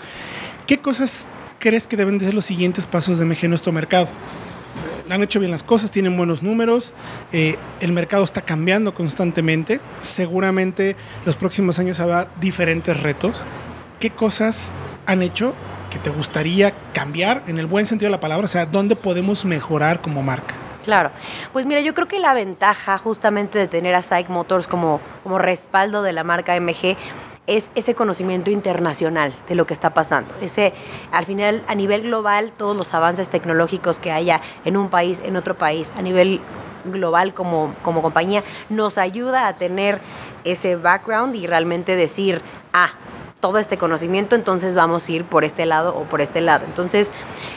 ¿qué 0.67 0.79
cosas 0.79 1.29
crees 1.59 1.87
que 1.87 1.97
deben 1.97 2.19
de 2.19 2.27
ser 2.27 2.35
los 2.35 2.45
siguientes 2.45 2.87
pasos 2.87 3.19
de 3.19 3.25
MG 3.25 3.45
en 3.45 3.51
nuestro 3.51 3.73
mercado? 3.73 4.09
han 5.09 5.23
hecho 5.23 5.39
bien 5.39 5.53
las 5.53 5.63
cosas, 5.63 5.91
tienen 5.91 6.17
buenos 6.17 6.43
números, 6.43 6.93
eh, 7.33 7.57
el 7.81 7.93
mercado 7.93 8.25
está 8.25 8.43
cambiando 8.43 8.93
constantemente, 8.93 9.81
seguramente 10.01 10.97
los 11.25 11.37
próximos 11.37 11.79
años 11.79 12.01
habrá 12.01 12.29
diferentes 12.41 13.01
retos. 13.01 13.45
¿Qué 14.01 14.11
cosas 14.11 14.75
han 15.07 15.23
hecho 15.23 15.55
que 15.91 15.99
te 15.99 16.11
gustaría 16.11 16.75
cambiar 16.93 17.45
en 17.47 17.59
el 17.59 17.67
buen 17.67 17.87
sentido 17.87 18.09
de 18.09 18.17
la 18.17 18.21
palabra? 18.21 18.45
O 18.45 18.49
sea, 18.49 18.67
¿dónde 18.67 18.97
podemos 18.97 19.45
mejorar 19.45 20.03
como 20.03 20.23
marca? 20.23 20.66
Claro, 20.87 21.11
pues 21.53 21.67
mira, 21.67 21.81
yo 21.81 21.95
creo 21.95 22.07
que 22.07 22.21
la 22.21 22.33
ventaja 22.33 22.97
justamente 22.97 23.59
de 23.59 23.67
tener 23.67 23.97
a 23.97 24.03
Psych 24.03 24.29
Motors 24.29 24.69
como, 24.69 25.01
como 25.25 25.37
respaldo 25.37 26.05
de 26.05 26.13
la 26.13 26.23
marca 26.23 26.55
MG 26.55 26.97
es 27.49 27.69
ese 27.75 27.97
conocimiento 27.97 28.53
internacional 28.53 29.33
de 29.49 29.57
lo 29.57 29.67
que 29.67 29.75
está 29.75 29.95
pasando. 29.95 30.33
Ese, 30.41 30.75
al 31.11 31.27
final, 31.27 31.65
a 31.67 31.75
nivel 31.75 32.03
global, 32.03 32.53
todos 32.57 32.77
los 32.77 32.95
avances 32.95 33.31
tecnológicos 33.31 33.99
que 33.99 34.13
haya 34.13 34.41
en 34.65 34.77
un 34.77 34.89
país, 34.89 35.21
en 35.25 35.37
otro 35.37 35.59
país, 35.59 35.93
a 35.97 36.03
nivel 36.03 36.41
global 36.85 37.35
como, 37.35 37.75
como 37.83 38.01
compañía, 38.01 38.45
nos 38.69 38.97
ayuda 38.97 39.49
a 39.49 39.57
tener 39.57 39.99
ese 40.45 40.77
background 40.77 41.35
y 41.35 41.49
realmente 41.49 41.97
decir, 41.97 42.43
ah, 42.73 42.91
todo 43.41 43.59
este 43.59 43.77
conocimiento, 43.77 44.35
entonces 44.35 44.75
vamos 44.75 45.09
a 45.09 45.13
ir 45.13 45.25
por 45.25 45.45
este 45.45 45.67
lado 45.67 45.97
o 45.97 46.05
por 46.05 46.21
este 46.21 46.41
lado. 46.41 46.65
Entonces, 46.65 47.13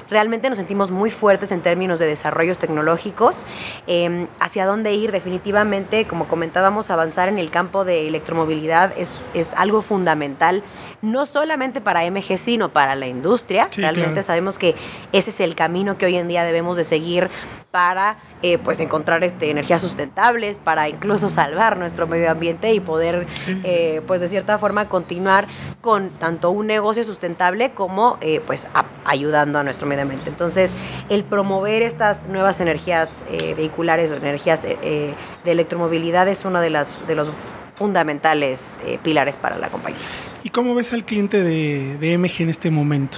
realmente 0.09 0.49
nos 0.49 0.57
sentimos 0.57 0.91
muy 0.91 1.09
fuertes 1.11 1.51
en 1.51 1.61
términos 1.61 1.99
de 1.99 2.05
desarrollos 2.05 2.57
tecnológicos. 2.57 3.45
Em, 3.87 4.27
hacia 4.39 4.65
dónde 4.65 4.93
ir, 4.93 5.11
definitivamente, 5.11 6.05
como 6.05 6.27
comentábamos, 6.27 6.89
avanzar 6.89 7.29
en 7.29 7.37
el 7.37 7.49
campo 7.49 7.85
de 7.85 8.07
electromovilidad 8.07 8.93
es, 8.97 9.23
es 9.33 9.53
algo 9.53 9.81
fundamental, 9.81 10.63
no 11.01 11.25
solamente 11.25 11.81
para 11.81 12.09
MG, 12.09 12.37
sino 12.37 12.69
para 12.69 12.95
la 12.95 13.07
industria. 13.07 13.69
realmente 13.75 14.23
sabemos 14.23 14.57
que 14.57 14.75
ese 15.11 15.29
es 15.29 15.39
el 15.39 15.55
camino 15.55 15.97
que 15.97 16.05
hoy 16.05 16.17
en 16.17 16.27
día 16.27 16.43
debemos 16.43 16.77
de 16.77 16.83
seguir 16.83 17.29
para 17.71 18.17
eh, 18.41 18.57
pues 18.57 18.79
encontrar 18.79 19.23
este, 19.23 19.51
energías 19.51 19.81
sustentables, 19.81 20.57
para 20.57 20.89
incluso 20.89 21.29
salvar 21.29 21.77
nuestro 21.77 22.07
medio 22.07 22.31
ambiente 22.31 22.73
y 22.73 22.79
poder 22.79 23.27
eh, 23.63 24.01
pues 24.07 24.21
de 24.21 24.27
cierta 24.27 24.57
forma 24.57 24.87
continuar 24.89 25.47
con 25.81 26.09
tanto 26.09 26.49
un 26.49 26.67
negocio 26.67 27.03
sustentable 27.03 27.71
como 27.71 28.17
eh, 28.21 28.41
pues 28.45 28.67
ayudando 29.05 29.59
a 29.59 29.63
nuestro 29.63 29.85
medio 29.87 29.98
ambiente. 29.98 29.98
Entonces, 29.99 30.73
el 31.09 31.23
promover 31.23 31.81
estas 31.81 32.25
nuevas 32.27 32.59
energías 32.59 33.23
vehiculares 33.55 34.11
o 34.11 34.15
energías 34.15 34.63
de 34.63 35.15
electromovilidad 35.45 36.27
es 36.27 36.45
uno 36.45 36.61
de, 36.61 36.69
las, 36.69 36.99
de 37.07 37.15
los 37.15 37.29
fundamentales 37.75 38.79
pilares 39.03 39.35
para 39.35 39.57
la 39.57 39.69
compañía. 39.69 39.99
¿Y 40.43 40.49
cómo 40.49 40.75
ves 40.75 40.93
al 40.93 41.03
cliente 41.05 41.43
de, 41.43 41.97
de 41.97 42.17
MG 42.17 42.41
en 42.41 42.49
este 42.49 42.69
momento? 42.69 43.17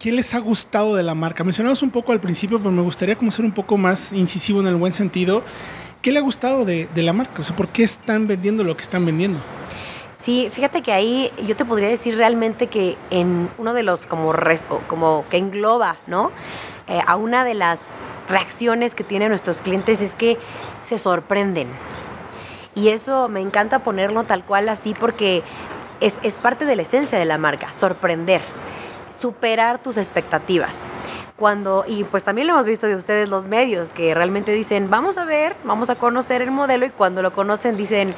¿Qué 0.00 0.12
les 0.12 0.32
ha 0.34 0.38
gustado 0.38 0.96
de 0.96 1.02
la 1.02 1.14
marca? 1.14 1.44
Mencionamos 1.44 1.82
un 1.82 1.90
poco 1.90 2.12
al 2.12 2.20
principio, 2.20 2.58
pero 2.58 2.70
me 2.70 2.80
gustaría 2.80 3.16
como 3.16 3.30
ser 3.30 3.44
un 3.44 3.52
poco 3.52 3.76
más 3.76 4.14
incisivo 4.14 4.60
en 4.60 4.66
el 4.66 4.76
buen 4.76 4.94
sentido. 4.94 5.42
¿Qué 6.00 6.10
le 6.10 6.18
ha 6.18 6.22
gustado 6.22 6.64
de, 6.64 6.88
la 6.94 7.12
marca? 7.12 7.42
O 7.42 7.44
sea, 7.44 7.54
¿por 7.54 7.68
qué 7.68 7.82
están 7.82 8.26
vendiendo 8.26 8.64
lo 8.64 8.74
que 8.74 8.82
están 8.82 9.04
vendiendo? 9.04 9.38
Sí, 10.20 10.50
fíjate 10.52 10.82
que 10.82 10.92
ahí 10.92 11.32
yo 11.46 11.56
te 11.56 11.64
podría 11.64 11.88
decir 11.88 12.14
realmente 12.18 12.66
que 12.66 12.98
en 13.08 13.48
uno 13.56 13.72
de 13.72 13.82
los 13.82 14.04
como, 14.04 14.34
como 14.86 15.24
que 15.30 15.38
engloba, 15.38 15.96
¿no? 16.06 16.30
Eh, 16.88 17.00
a 17.06 17.16
una 17.16 17.42
de 17.42 17.54
las 17.54 17.96
reacciones 18.28 18.94
que 18.94 19.02
tienen 19.02 19.30
nuestros 19.30 19.62
clientes 19.62 20.02
es 20.02 20.14
que 20.14 20.36
se 20.84 20.98
sorprenden. 20.98 21.68
Y 22.74 22.88
eso 22.88 23.30
me 23.30 23.40
encanta 23.40 23.78
ponerlo 23.78 24.24
tal 24.24 24.44
cual 24.44 24.68
así 24.68 24.92
porque 24.92 25.42
es, 26.02 26.20
es 26.22 26.36
parte 26.36 26.66
de 26.66 26.76
la 26.76 26.82
esencia 26.82 27.18
de 27.18 27.24
la 27.24 27.38
marca, 27.38 27.72
sorprender 27.72 28.42
superar 29.18 29.82
tus 29.82 29.96
expectativas. 29.96 30.88
Cuando, 31.38 31.84
y 31.86 32.04
pues 32.04 32.24
también 32.24 32.46
lo 32.46 32.54
hemos 32.54 32.66
visto 32.66 32.86
de 32.86 32.94
ustedes 32.94 33.28
los 33.28 33.46
medios, 33.46 33.92
que 33.92 34.14
realmente 34.14 34.52
dicen, 34.52 34.90
vamos 34.90 35.16
a 35.18 35.24
ver, 35.24 35.56
vamos 35.64 35.88
a 35.90 35.96
conocer 35.96 36.42
el 36.42 36.50
modelo 36.50 36.86
y 36.86 36.90
cuando 36.90 37.22
lo 37.22 37.32
conocen 37.32 37.76
dicen, 37.76 38.14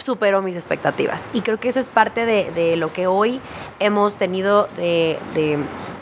superó 0.00 0.42
mis 0.42 0.56
expectativas. 0.56 1.28
Y 1.32 1.42
creo 1.42 1.58
que 1.58 1.68
eso 1.68 1.80
es 1.80 1.88
parte 1.88 2.26
de, 2.26 2.76
lo 2.76 2.92
que 2.92 3.06
hoy 3.06 3.40
hemos 3.78 4.16
tenido 4.16 4.68
de 4.76 5.18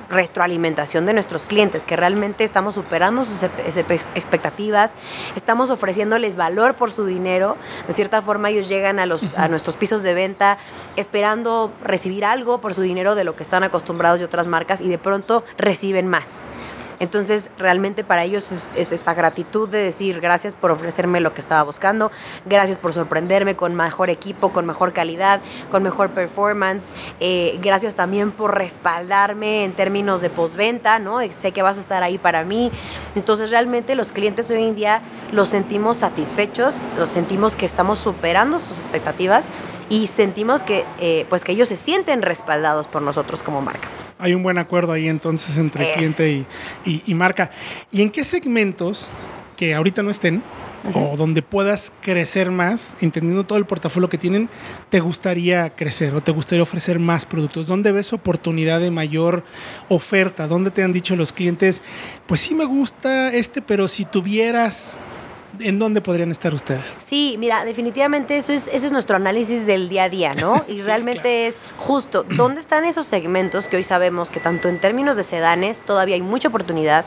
retroalimentación 0.08 1.06
de 1.06 1.12
nuestros 1.12 1.46
clientes, 1.46 1.84
que 1.84 1.96
realmente 1.96 2.44
estamos 2.44 2.74
superando 2.74 3.24
sus 3.24 3.42
expectativas, 3.42 4.94
estamos 5.36 5.70
ofreciéndoles 5.70 6.36
valor 6.36 6.74
por 6.74 6.92
su 6.92 7.04
dinero, 7.04 7.56
de 7.86 7.94
cierta 7.94 8.22
forma 8.22 8.50
ellos 8.50 8.68
llegan 8.68 8.98
a, 8.98 9.06
los, 9.06 9.36
a 9.36 9.48
nuestros 9.48 9.76
pisos 9.76 10.02
de 10.02 10.14
venta 10.14 10.58
esperando 10.96 11.70
recibir 11.82 12.24
algo 12.24 12.60
por 12.60 12.74
su 12.74 12.82
dinero 12.82 13.14
de 13.14 13.24
lo 13.24 13.36
que 13.36 13.42
están 13.42 13.62
acostumbrados 13.64 14.18
de 14.18 14.24
otras 14.24 14.48
marcas 14.48 14.80
y 14.80 14.88
de 14.88 14.98
pronto 14.98 15.44
reciben 15.56 16.08
más. 16.08 16.44
Entonces, 17.00 17.50
realmente 17.58 18.04
para 18.04 18.24
ellos 18.24 18.50
es, 18.52 18.92
esta 18.92 19.14
gratitud 19.14 19.68
de 19.68 19.78
decir 19.78 20.20
gracias 20.20 20.54
por 20.54 20.70
ofrecerme 20.70 21.20
lo 21.20 21.34
que 21.34 21.40
estaba 21.40 21.62
buscando, 21.62 22.10
gracias 22.44 22.78
por 22.78 22.92
sorprenderme 22.92 23.56
con 23.56 23.74
mejor 23.74 24.10
equipo, 24.10 24.50
con 24.50 24.66
mejor 24.66 24.92
calidad, 24.92 25.40
con 25.70 25.82
mejor 25.82 26.10
performance, 26.10 26.92
eh, 27.20 27.58
gracias 27.62 27.94
también 27.94 28.32
por 28.32 28.56
respaldarme 28.56 29.64
en 29.64 29.72
términos 29.72 30.20
de 30.20 30.30
postventa, 30.30 30.98
¿no? 30.98 31.20
Sé 31.30 31.52
que 31.52 31.62
vas 31.62 31.78
a 31.78 31.80
estar 31.80 32.02
ahí 32.02 32.18
para 32.18 32.44
mí. 32.44 32.72
Entonces, 33.14 33.50
realmente 33.50 33.94
los 33.94 34.12
clientes 34.12 34.50
hoy 34.50 34.64
en 34.64 34.74
día 34.74 35.02
los 35.32 35.48
sentimos 35.48 35.98
satisfechos, 35.98 36.74
los 36.96 37.10
sentimos 37.10 37.56
que 37.56 37.66
estamos 37.66 37.98
superando 37.98 38.58
sus 38.58 38.78
expectativas 38.78 39.46
y 39.88 40.06
sentimos 40.06 40.62
que, 40.62 40.84
eh, 40.98 41.26
pues 41.28 41.44
que 41.44 41.52
ellos 41.52 41.68
se 41.68 41.76
sienten 41.76 42.22
respaldados 42.22 42.86
por 42.86 43.02
nosotros 43.02 43.42
como 43.42 43.62
marca. 43.62 43.88
Hay 44.18 44.34
un 44.34 44.42
buen 44.42 44.58
acuerdo 44.58 44.92
ahí 44.92 45.08
entonces 45.08 45.56
entre 45.56 45.92
cliente 45.92 46.46
y, 46.84 47.14
marca. 47.14 47.50
¿Y 47.90 48.02
en 48.02 48.10
qué 48.10 48.24
segmentos 48.24 49.12
que 49.56 49.74
ahorita 49.74 50.02
no 50.02 50.10
estén 50.10 50.44
o 50.94 51.16
donde 51.16 51.42
puedas 51.42 51.92
crecer 52.00 52.50
más, 52.50 52.96
entendiendo 53.00 53.44
todo 53.44 53.58
el 53.58 53.66
portafolio 53.66 54.08
que 54.08 54.18
tienen, 54.18 54.48
te 54.90 55.00
gustaría 55.00 55.74
crecer 55.74 56.14
o 56.14 56.20
te 56.20 56.32
gustaría 56.32 56.62
ofrecer 56.62 56.98
más 56.98 57.24
productos? 57.26 57.66
¿Dónde 57.66 57.92
ves 57.92 58.12
oportunidad 58.12 58.80
de 58.80 58.90
mayor 58.90 59.44
oferta? 59.88 60.46
¿Dónde 60.46 60.70
te 60.70 60.82
han 60.82 60.92
dicho 60.92 61.16
los 61.16 61.32
clientes, 61.32 61.82
pues 62.26 62.40
sí 62.40 62.54
me 62.54 62.64
gusta 62.64 63.32
este, 63.32 63.62
pero 63.62 63.88
si 63.88 64.04
tuvieras 64.04 64.98
¿en 65.60 65.78
dónde 65.78 66.00
podrían 66.00 66.30
estar 66.30 66.54
ustedes? 66.54 66.94
Sí, 66.98 67.36
mira, 67.38 67.64
definitivamente 67.64 68.36
eso 68.36 68.52
es, 68.52 68.68
eso 68.68 68.86
es 68.86 68.92
nuestro 68.92 69.16
análisis 69.16 69.66
del 69.66 69.88
día 69.88 70.04
a 70.04 70.08
día, 70.08 70.34
¿no? 70.34 70.64
Y 70.68 70.82
realmente 70.82 71.46
es 71.46 71.60
justo, 71.76 72.24
¿dónde 72.36 72.60
están 72.60 72.84
esos 72.84 73.06
segmentos 73.06 73.68
que 73.68 73.76
hoy 73.76 73.84
sabemos 73.84 74.30
que 74.30 74.40
tanto 74.40 74.68
en 74.68 74.78
términos 74.78 75.16
de 75.16 75.24
sedanes 75.24 75.80
todavía 75.80 76.14
hay 76.14 76.22
mucha 76.22 76.48
oportunidad, 76.48 77.04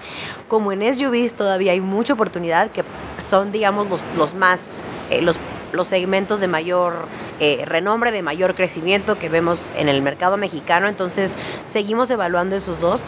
como 0.47 0.71
en 0.71 0.81
SUVs 0.93 1.35
todavía 1.35 1.71
hay 1.73 1.81
mucha 1.81 2.13
oportunidad, 2.13 2.71
que 2.71 2.83
son, 3.17 3.51
digamos, 3.51 3.89
los, 3.89 4.01
los 4.17 4.33
más, 4.33 4.83
eh, 5.09 5.21
los 5.21 5.37
los 5.73 5.87
segmentos 5.87 6.39
de 6.39 6.47
mayor 6.47 6.93
eh, 7.39 7.63
renombre, 7.65 8.11
de 8.11 8.21
mayor 8.21 8.55
crecimiento 8.55 9.17
que 9.17 9.29
vemos 9.29 9.59
en 9.75 9.89
el 9.89 10.01
mercado 10.01 10.37
mexicano. 10.37 10.87
Entonces, 10.87 11.35
seguimos 11.71 12.09
evaluando 12.11 12.55
esos 12.55 12.79
dos. 12.79 13.03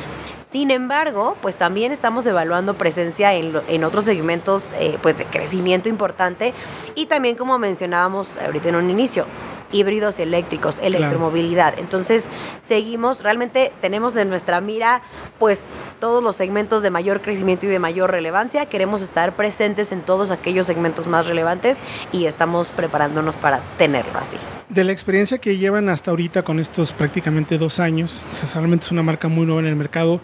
Sin 0.53 0.69
embargo, 0.69 1.35
pues 1.41 1.55
también 1.55 1.91
estamos 1.91 2.27
evaluando 2.27 2.75
presencia 2.75 3.33
en, 3.33 3.83
otros 3.83 4.05
segmentos 4.05 4.71
eh, 4.77 4.99
pues 5.01 5.17
de 5.17 5.25
crecimiento 5.25 5.89
importante 5.89 6.53
y 6.93 7.07
también 7.07 7.35
como 7.35 7.57
mencionábamos 7.57 8.37
ahorita 8.37 8.69
en 8.69 8.75
un 8.75 8.91
inicio, 8.91 9.25
híbridos 9.73 10.19
eléctricos, 10.19 10.79
electromovilidad. 10.81 11.77
Entonces, 11.77 12.29
seguimos, 12.61 13.23
realmente 13.23 13.73
tenemos 13.81 14.15
en 14.15 14.29
nuestra 14.29 14.61
mira 14.61 15.01
pues 15.39 15.65
todos 15.99 16.23
los 16.23 16.37
segmentos 16.37 16.83
de 16.83 16.89
mayor 16.89 17.21
crecimiento 17.21 17.65
y 17.65 17.69
de 17.69 17.79
mayor 17.79 18.11
relevancia. 18.11 18.67
Queremos 18.67 19.01
estar 19.01 19.35
presentes 19.35 19.91
en 19.91 20.01
todos 20.01 20.31
aquellos 20.31 20.67
segmentos 20.67 21.07
más 21.07 21.27
relevantes 21.27 21.81
y 22.11 22.25
estamos 22.25 22.69
preparándonos 22.69 23.35
para 23.35 23.59
tenerlo 23.77 24.17
así. 24.17 24.37
De 24.69 24.83
la 24.83 24.93
experiencia 24.93 25.39
que 25.39 25.57
llevan 25.57 25.89
hasta 25.89 26.11
ahorita 26.11 26.43
con 26.43 26.59
estos 26.59 26.93
prácticamente 26.93 27.57
dos 27.57 27.79
años, 27.79 28.23
o 28.31 28.33
sea, 28.33 28.47
realmente 28.53 28.85
es 28.85 28.91
una 28.91 29.03
marca 29.03 29.27
muy 29.27 29.45
nueva 29.45 29.61
en 29.61 29.67
el 29.67 29.75
mercado. 29.75 30.21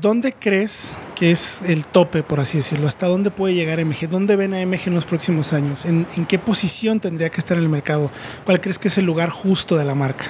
¿dónde 0.00 0.32
crees 0.32 0.96
que 1.18 1.32
es 1.32 1.62
el 1.62 1.84
tope, 1.84 2.22
por 2.22 2.38
así 2.38 2.58
decirlo? 2.58 2.86
¿Hasta 2.86 3.08
dónde 3.08 3.32
puede 3.32 3.52
llegar 3.54 3.84
MG? 3.84 4.08
¿Dónde 4.08 4.36
ven 4.36 4.54
a 4.54 4.64
MG 4.64 4.86
en 4.86 4.94
los 4.94 5.04
próximos 5.04 5.52
años? 5.52 5.84
¿En, 5.84 6.06
qué 6.28 6.38
posición 6.38 7.00
tendría 7.00 7.28
que 7.28 7.38
estar 7.38 7.58
el 7.58 7.68
mercado? 7.68 8.12
¿Cuál 8.44 8.60
crees 8.60 8.78
que 8.78 8.86
es 8.86 8.98
el 8.98 9.04
lugar 9.04 9.28
justo 9.28 9.76
de 9.76 9.84
la 9.84 9.96
marca? 9.96 10.26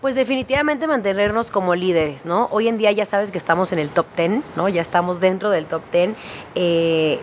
Pues 0.00 0.14
definitivamente 0.14 0.86
mantenernos 0.86 1.50
como 1.50 1.74
líderes, 1.74 2.24
¿no? 2.24 2.46
Hoy 2.52 2.68
en 2.68 2.78
día 2.78 2.92
ya 2.92 3.04
sabes 3.04 3.32
que 3.32 3.38
estamos 3.38 3.72
en 3.72 3.80
el 3.80 3.90
top 3.90 4.06
10, 4.16 4.42
¿no? 4.54 4.68
Ya 4.68 4.80
estamos 4.80 5.18
dentro 5.18 5.50
del 5.50 5.66
top 5.66 5.82
10. 5.90 6.10
Eh, 6.54 7.18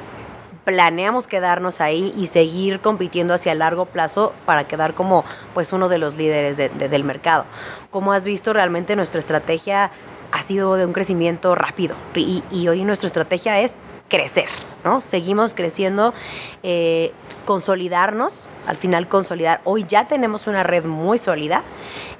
planeamos 0.65 1.25
quedarnos 1.25 1.79
ahí 1.79 2.13
y 2.17 2.27
seguir 2.27 2.81
compitiendo 2.81 3.33
hacia 3.33 3.55
largo 3.55 3.85
plazo 3.85 4.33
para 4.45 4.67
quedar 4.67 4.93
como 4.93 5.23
pues 5.53 5.71
uno 5.71 5.87
de 5.87 5.99
los 5.99 6.15
líderes 6.15 6.57
del 6.57 7.03
mercado. 7.05 7.45
Como 7.91 8.11
has 8.11 8.25
visto, 8.25 8.51
realmente 8.51 8.97
nuestra 8.97 9.19
estrategia 9.19 9.89
ha 10.31 10.43
sido 10.43 10.75
de 10.75 10.85
un 10.85 10.93
crecimiento 10.93 11.55
rápido 11.55 11.95
y, 12.15 12.67
hoy 12.67 12.83
nuestra 12.83 13.07
estrategia 13.07 13.59
es 13.61 13.75
crecer, 14.09 14.47
¿no? 14.83 15.01
Seguimos 15.01 15.53
creciendo, 15.53 16.13
eh, 16.63 17.11
consolidarnos, 17.45 18.45
al 18.67 18.77
final 18.77 19.07
consolidar. 19.07 19.61
Hoy 19.63 19.85
ya 19.87 20.07
tenemos 20.07 20.47
una 20.47 20.63
red 20.63 20.85
muy 20.85 21.17
sólida. 21.17 21.63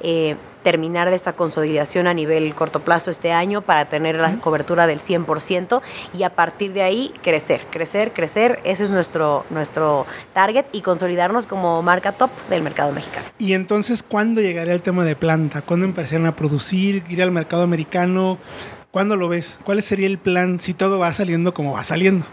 Eh, 0.02 0.36
terminar 0.64 1.10
de 1.10 1.16
esta 1.16 1.34
consolidación 1.34 2.08
a 2.08 2.14
nivel 2.14 2.54
corto 2.56 2.82
plazo 2.82 3.12
este 3.12 3.32
año 3.32 3.62
para 3.62 3.86
tener 3.86 4.16
la 4.16 4.40
cobertura 4.40 4.88
del 4.88 5.00
100% 5.00 5.82
y 6.14 6.24
a 6.24 6.32
partir 6.32 6.74
de 6.74 6.82
ahí 6.82 7.14
crecer, 7.24 7.66
crecer, 7.70 8.14
crecer. 8.14 8.60
Ese 8.64 8.84
es 8.84 8.92
nuestro, 8.92 9.46
nuestro 9.50 10.06
target 10.34 10.66
y 10.72 10.82
consolidarnos 10.82 11.48
como 11.48 11.82
marca 11.82 12.14
top 12.14 12.32
del 12.50 12.62
mercado 12.62 12.92
mexicano. 12.92 13.28
Y 13.38 13.54
entonces, 13.54 14.04
¿cuándo 14.04 14.42
llegaría 14.42 14.74
el 14.74 14.82
tema 14.82 15.04
de 15.04 15.16
planta? 15.16 15.62
¿Cuándo 15.62 15.86
empezarían 15.86 16.28
a 16.28 16.36
producir? 16.36 17.04
¿Ir 17.10 17.24
al 17.24 17.32
mercado 17.32 17.64
americano? 17.64 18.38
¿Cuándo 18.92 19.16
lo 19.16 19.30
ves? 19.30 19.60
¿Cuál 19.64 19.82
sería 19.82 20.08
el 20.08 20.18
plan 20.18 20.60
si 20.60 20.74
todo 20.74 20.98
va 21.00 21.14
saliendo 21.14 21.54
como 21.54 21.74
va 21.74 21.84
saliendo? 21.84 22.26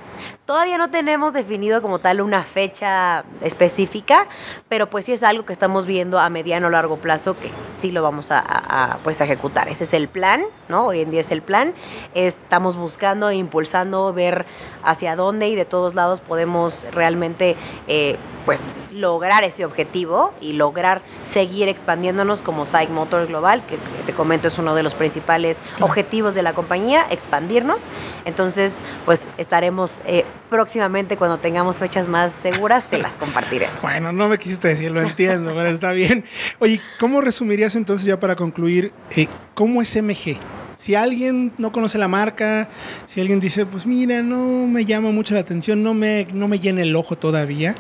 Todavía 0.47 0.79
no 0.79 0.88
tenemos 0.88 1.33
definido 1.35 1.83
como 1.83 1.99
tal 1.99 2.21
una 2.21 2.45
fecha 2.45 3.25
específica, 3.41 4.29
pero 4.69 4.88
pues 4.88 5.05
sí 5.07 5.12
es 5.12 5.25
algo 5.25 5.45
que 5.45 5.53
estamos 5.53 5.87
viendo 5.87 6.21
a 6.21 6.31
mediano 6.31 6.69
o 6.69 6.71
largo 6.71 6.99
plazo 6.99 7.37
que 7.37 7.50
sí 7.75 7.91
lo 7.91 8.00
vamos 8.00 8.29
a, 8.31 8.99
pues 9.03 9.21
ejecutar. 9.21 9.69
Ese 9.69 9.83
es 9.83 9.93
el 9.93 10.07
plan, 10.07 10.45
¿no? 10.69 10.87
Hoy 10.87 11.00
en 11.00 11.11
día 11.11 11.23
es 11.23 11.33
el 11.33 11.43
plan. 11.43 11.75
Estamos 12.15 12.76
buscando 12.76 13.29
e 13.29 13.35
impulsando 13.35 14.12
ver 14.12 14.47
hacia 14.85 15.17
dónde 15.17 15.49
y 15.49 15.57
de 15.57 15.65
todos 15.65 15.97
lados 15.97 16.21
podemos 16.21 16.87
realmente 16.93 17.57
eh, 17.88 18.17
pues 18.45 18.62
lograr 18.93 19.43
ese 19.43 19.65
objetivo 19.65 20.33
y 20.41 20.53
lograr 20.53 21.03
seguir 21.25 21.69
expandiéndonos 21.69 22.41
como 22.41 22.65
SAIC 22.65 22.91
Motor 22.91 23.26
Global, 23.26 23.62
que 23.67 23.79
te 24.07 24.12
comento 24.12 24.47
es 24.47 24.59
uno 24.59 24.76
de 24.76 24.85
los 24.85 24.95
principales 24.95 25.61
objetivos 25.81 26.37
de 26.37 26.45
la 26.45 26.53
compañía, 26.53 27.05
expandirnos. 27.11 27.83
Entonces, 28.25 28.83
pues 29.05 29.29
estaremos 29.37 30.00
eh, 30.07 30.25
próximamente 30.49 31.17
cuando 31.17 31.38
tengamos 31.38 31.76
fechas 31.76 32.09
más 32.09 32.33
seguras, 32.33 32.85
se 32.85 32.99
las 32.99 33.17
compartiremos. 33.17 33.76
Bueno, 33.83 34.12
no 34.12 34.29
me 34.29 34.38
quisiste 34.38 34.69
decir, 34.69 34.91
lo 34.91 35.00
entiendo, 35.00 35.55
pero 35.55 35.69
está 35.69 35.93
bien. 35.93 36.25
Oye, 36.59 36.81
¿cómo 36.99 37.21
resumirías 37.21 37.76
entonces 37.76 38.07
ya 38.07 38.19
para 38.21 38.37
concluir, 38.37 38.93
eh, 39.11 39.29
cómo 39.55 39.81
es 39.81 39.95
MG? 39.97 40.38
Si 40.76 40.95
alguien 40.95 41.55
no 41.57 41.73
conoce 41.73 41.97
la 41.97 42.09
marca, 42.09 42.69
si 43.07 43.21
alguien 43.21 43.41
dice, 43.41 43.65
pues 43.65 43.87
mira, 43.87 44.23
no 44.23 44.67
me 44.67 44.85
llama 44.85 45.11
mucho 45.11 45.35
la 45.35 45.41
atención, 45.41 45.83
no 45.83 45.95
me, 45.95 46.26
no 46.33 46.49
me 46.49 46.59
llena 46.59 46.83
el 46.83 46.95
ojo 46.95 47.17
todavía, 47.17 47.75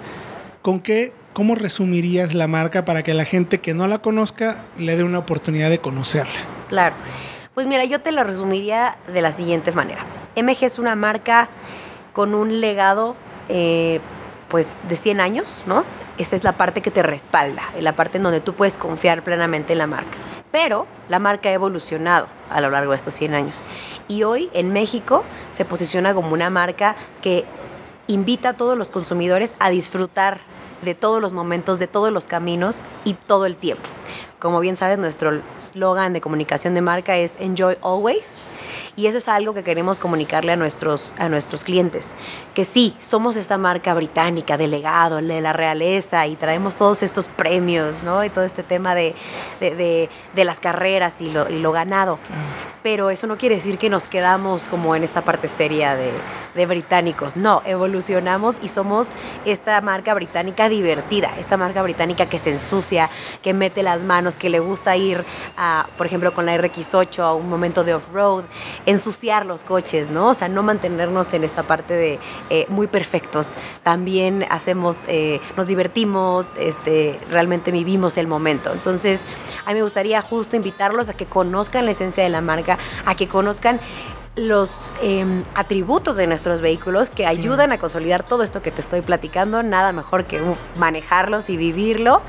¿con 0.62 0.80
qué, 0.80 1.12
cómo 1.34 1.54
resumirías 1.54 2.32
la 2.32 2.46
marca 2.46 2.86
para 2.86 3.02
que 3.02 3.12
la 3.12 3.26
gente 3.26 3.60
que 3.60 3.74
no 3.74 3.86
la 3.86 3.98
conozca 3.98 4.64
le 4.78 4.96
dé 4.96 5.04
una 5.04 5.18
oportunidad 5.18 5.68
de 5.68 5.78
conocerla? 5.78 6.40
Claro. 6.68 6.94
Pues 7.54 7.66
mira, 7.66 7.84
yo 7.84 8.00
te 8.00 8.12
la 8.12 8.22
resumiría 8.22 8.96
de 9.12 9.20
la 9.20 9.32
siguiente 9.32 9.72
manera. 9.72 10.04
MG 10.34 10.64
es 10.64 10.78
una 10.78 10.94
marca 10.94 11.48
con 12.16 12.34
un 12.34 12.62
legado 12.62 13.14
eh, 13.50 14.00
pues 14.48 14.78
de 14.82 14.96
100 14.96 15.20
años, 15.20 15.64
¿no? 15.66 15.84
Esa 16.16 16.34
es 16.34 16.44
la 16.44 16.56
parte 16.56 16.80
que 16.80 16.90
te 16.90 17.02
respalda, 17.02 17.62
la 17.78 17.92
parte 17.92 18.16
en 18.16 18.22
donde 18.22 18.40
tú 18.40 18.54
puedes 18.54 18.78
confiar 18.78 19.22
plenamente 19.22 19.74
en 19.74 19.80
la 19.80 19.86
marca. 19.86 20.16
Pero 20.50 20.86
la 21.08 21.18
marca 21.18 21.50
ha 21.50 21.52
evolucionado 21.52 22.26
a 22.48 22.62
lo 22.62 22.70
largo 22.70 22.92
de 22.92 22.96
estos 22.96 23.12
100 23.12 23.34
años. 23.34 23.66
Y 24.08 24.22
hoy 24.22 24.48
en 24.54 24.72
México 24.72 25.28
se 25.50 25.66
posiciona 25.66 26.14
como 26.14 26.32
una 26.32 26.48
marca 26.48 26.96
que 27.20 27.44
invita 28.06 28.48
a 28.48 28.56
todos 28.56 28.78
los 28.78 28.90
consumidores 28.90 29.54
a 29.58 29.68
disfrutar 29.68 30.40
de 30.80 30.94
todos 30.94 31.20
los 31.20 31.34
momentos, 31.34 31.78
de 31.78 31.86
todos 31.86 32.10
los 32.10 32.26
caminos 32.28 32.82
y 33.04 33.12
todo 33.12 33.44
el 33.44 33.58
tiempo. 33.58 33.95
Como 34.46 34.60
bien 34.60 34.76
sabes, 34.76 34.96
nuestro 34.96 35.40
slogan 35.58 36.12
de 36.12 36.20
comunicación 36.20 36.72
de 36.72 36.80
marca 36.80 37.16
es 37.16 37.36
Enjoy 37.40 37.78
Always. 37.82 38.44
Y 38.94 39.08
eso 39.08 39.18
es 39.18 39.26
algo 39.26 39.54
que 39.54 39.64
queremos 39.64 39.98
comunicarle 39.98 40.52
a 40.52 40.56
nuestros, 40.56 41.12
a 41.18 41.28
nuestros 41.28 41.64
clientes. 41.64 42.14
Que 42.54 42.64
sí, 42.64 42.96
somos 43.00 43.34
esta 43.36 43.58
marca 43.58 43.92
británica, 43.92 44.56
delegado, 44.56 45.16
de 45.16 45.40
la 45.40 45.52
realeza, 45.52 46.28
y 46.28 46.36
traemos 46.36 46.76
todos 46.76 47.02
estos 47.02 47.26
premios, 47.26 48.04
¿no? 48.04 48.22
Y 48.22 48.30
todo 48.30 48.44
este 48.44 48.62
tema 48.62 48.94
de, 48.94 49.16
las 50.36 50.60
carreras 50.60 51.20
y 51.20 51.28
lo, 51.28 51.50
y 51.50 51.58
lo 51.58 51.72
ganado. 51.72 52.20
Pero 52.84 53.10
eso 53.10 53.26
no 53.26 53.36
quiere 53.36 53.56
decir 53.56 53.78
que 53.78 53.90
nos 53.90 54.06
quedamos 54.06 54.62
como 54.68 54.94
en 54.94 55.02
esta 55.02 55.22
parte 55.22 55.48
seria 55.48 55.96
de, 55.96 56.12
de 56.54 56.66
británicos. 56.66 57.36
No, 57.36 57.62
evolucionamos 57.66 58.58
y 58.62 58.68
somos 58.68 59.10
esta 59.44 59.80
marca 59.80 60.14
británica 60.14 60.68
divertida, 60.68 61.32
esta 61.38 61.56
marca 61.56 61.82
británica 61.82 62.26
que 62.26 62.38
se 62.38 62.50
ensucia, 62.50 63.10
que 63.42 63.52
mete 63.52 63.82
las 63.82 64.04
manos, 64.04 64.35
que 64.36 64.48
le 64.48 64.60
gusta 64.60 64.96
ir, 64.96 65.24
a, 65.56 65.88
por 65.96 66.06
ejemplo, 66.06 66.32
con 66.32 66.46
la 66.46 66.56
RX8 66.56 67.18
a 67.20 67.34
un 67.34 67.48
momento 67.48 67.84
de 67.84 67.94
off-road, 67.94 68.44
ensuciar 68.86 69.46
los 69.46 69.62
coches, 69.62 70.10
¿no? 70.10 70.30
O 70.30 70.34
sea, 70.34 70.48
no 70.48 70.62
mantenernos 70.62 71.32
en 71.34 71.44
esta 71.44 71.62
parte 71.62 71.94
de 71.94 72.18
eh, 72.50 72.66
muy 72.68 72.86
perfectos. 72.86 73.48
También 73.82 74.46
hacemos, 74.50 75.04
eh, 75.08 75.40
nos 75.56 75.66
divertimos, 75.66 76.54
este, 76.58 77.18
realmente 77.30 77.70
vivimos 77.72 78.16
el 78.16 78.26
momento. 78.26 78.72
Entonces, 78.72 79.26
a 79.64 79.70
mí 79.70 79.74
me 79.74 79.82
gustaría 79.82 80.20
justo 80.22 80.56
invitarlos 80.56 81.08
a 81.08 81.14
que 81.14 81.26
conozcan 81.26 81.84
la 81.84 81.90
esencia 81.92 82.22
de 82.22 82.30
la 82.30 82.40
marca, 82.40 82.78
a 83.04 83.14
que 83.14 83.28
conozcan 83.28 83.80
los 84.36 84.70
em, 85.02 85.42
atributos 85.54 86.16
de 86.16 86.26
nuestros 86.26 86.60
vehículos 86.60 87.08
que 87.08 87.26
ayudan 87.26 87.72
a 87.72 87.78
consolidar 87.78 88.22
todo 88.22 88.42
esto 88.42 88.60
que 88.60 88.70
te 88.70 88.82
estoy 88.82 89.00
platicando, 89.00 89.62
nada 89.62 89.92
mejor 89.92 90.24
que 90.24 90.40
manejarlos 90.78 91.48
y 91.48 91.56
vivirlo. 91.56 92.20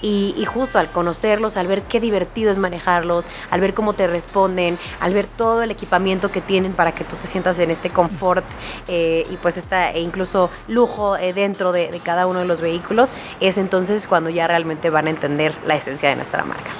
Y, 0.00 0.44
justo 0.46 0.78
al 0.78 0.88
conocerlos, 0.88 1.56
al 1.56 1.66
ver 1.66 1.82
qué 1.82 1.98
divertido 1.98 2.52
es 2.52 2.58
manejarlos, 2.58 3.26
al 3.50 3.60
ver 3.60 3.74
cómo 3.74 3.92
te 3.92 4.06
responden, 4.06 4.78
al 5.00 5.12
ver 5.12 5.26
todo 5.26 5.62
el 5.62 5.72
equipamiento 5.72 6.30
que 6.30 6.40
tienen 6.40 6.72
para 6.72 6.92
que 6.92 7.04
tú 7.04 7.16
te 7.16 7.26
sientas 7.26 7.58
en 7.58 7.70
este 7.70 7.90
confort 7.90 8.44
eh, 8.86 9.26
y 9.30 9.36
pues 9.36 9.56
está 9.56 9.90
e 9.90 10.00
incluso 10.00 10.50
lujo 10.68 11.16
eh, 11.16 11.32
dentro 11.32 11.72
de, 11.72 11.90
de 11.90 11.98
cada 11.98 12.26
uno 12.26 12.38
de 12.38 12.46
los 12.46 12.60
vehículos, 12.60 13.10
es 13.40 13.58
entonces 13.58 14.06
cuando 14.06 14.30
ya 14.30 14.46
realmente 14.46 14.90
van 14.90 15.08
a 15.08 15.10
entender 15.10 15.54
la 15.66 15.74
esencia 15.74 16.08
de 16.08 16.16
nuestra 16.16 16.44
marca. 16.44 16.70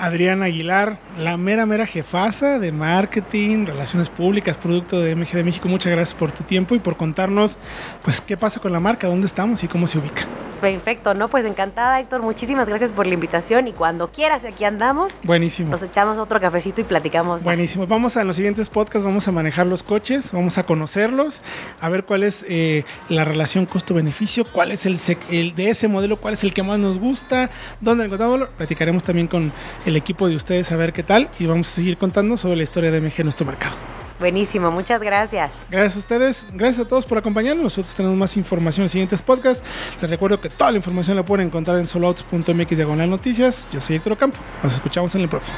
Adriana 0.00 0.46
Aguilar, 0.46 0.98
la 1.14 1.36
mera, 1.36 1.66
mera 1.66 1.86
jefasa 1.86 2.58
de 2.58 2.72
marketing, 2.72 3.66
relaciones 3.66 4.08
públicas, 4.08 4.56
producto 4.56 4.98
de 5.02 5.10
MG 5.10 5.32
de 5.36 5.44
México. 5.44 5.68
Muchas 5.68 5.92
gracias 5.92 6.14
por 6.14 6.32
tu 6.32 6.42
tiempo 6.42 6.74
y 6.74 6.78
por 6.78 6.96
contarnos, 6.96 7.58
pues, 8.02 8.22
qué 8.22 8.38
pasa 8.38 8.60
con 8.60 8.72
la 8.72 8.80
marca, 8.80 9.08
dónde 9.08 9.26
estamos 9.26 9.62
y 9.62 9.68
cómo 9.68 9.86
se 9.86 9.98
ubica. 9.98 10.30
Perfecto, 10.60 11.14
¿no? 11.14 11.28
Pues 11.28 11.44
encantada, 11.44 12.00
Héctor. 12.00 12.22
Muchísimas 12.22 12.68
gracias 12.68 12.92
por 12.92 13.06
la 13.06 13.14
invitación 13.14 13.68
y 13.68 13.72
cuando 13.72 14.10
quieras, 14.10 14.44
aquí 14.44 14.64
andamos. 14.64 15.20
Buenísimo. 15.24 15.70
Nos 15.70 15.82
echamos 15.82 16.18
otro 16.18 16.40
cafecito 16.40 16.80
y 16.80 16.84
platicamos. 16.84 17.42
Buenísimo. 17.42 17.86
Vamos 17.86 18.16
a 18.16 18.24
los 18.24 18.36
siguientes 18.36 18.68
podcasts, 18.68 19.04
vamos 19.04 19.26
a 19.26 19.32
manejar 19.32 19.66
los 19.66 19.82
coches, 19.82 20.32
vamos 20.32 20.58
a 20.58 20.64
conocerlos, 20.64 21.42
a 21.80 21.88
ver 21.88 22.04
cuál 22.04 22.24
es 22.24 22.44
eh, 22.48 22.84
la 23.08 23.24
relación 23.24 23.66
costo-beneficio, 23.66 24.44
cuál 24.44 24.72
es 24.72 24.86
el, 24.86 24.98
el, 25.30 25.54
de 25.54 25.70
ese 25.70 25.88
modelo, 25.88 26.16
cuál 26.16 26.34
es 26.34 26.44
el 26.44 26.52
que 26.52 26.62
más 26.62 26.78
nos 26.78 26.98
gusta, 26.98 27.50
dónde 27.80 28.04
encontramos. 28.04 28.48
Platicaremos 28.50 29.02
también 29.02 29.28
con 29.28 29.52
el 29.86 29.96
equipo 29.96 30.28
de 30.28 30.36
ustedes 30.36 30.70
a 30.72 30.76
ver 30.76 30.92
qué 30.92 31.02
tal 31.02 31.30
y 31.38 31.46
vamos 31.46 31.68
a 31.68 31.72
seguir 31.72 31.96
contando 31.96 32.36
sobre 32.36 32.56
la 32.56 32.62
historia 32.62 32.90
de 32.90 33.00
MG 33.00 33.14
en 33.18 33.24
nuestro 33.24 33.46
mercado. 33.46 33.99
Buenísimo, 34.20 34.70
muchas 34.70 35.02
gracias. 35.02 35.50
Gracias 35.70 35.96
a 35.96 35.98
ustedes, 35.98 36.48
gracias 36.52 36.86
a 36.86 36.88
todos 36.88 37.06
por 37.06 37.18
acompañarnos. 37.18 37.64
Nosotros 37.64 37.94
tenemos 37.94 38.16
más 38.16 38.36
información 38.36 38.82
en 38.82 38.84
los 38.84 38.92
siguientes 38.92 39.22
podcasts. 39.22 39.64
Les 40.00 40.10
recuerdo 40.10 40.40
que 40.40 40.50
toda 40.50 40.70
la 40.70 40.76
información 40.76 41.16
la 41.16 41.24
pueden 41.24 41.46
encontrar 41.46 41.78
en 41.78 41.88
soloouts.mx 41.88 42.76
diagonal 42.76 43.08
noticias. 43.08 43.66
Yo 43.72 43.80
soy 43.80 43.96
Héctor 43.96 44.12
Ocampo. 44.12 44.38
Nos 44.62 44.74
escuchamos 44.74 45.14
en 45.14 45.22
el 45.22 45.28
próximo. 45.28 45.56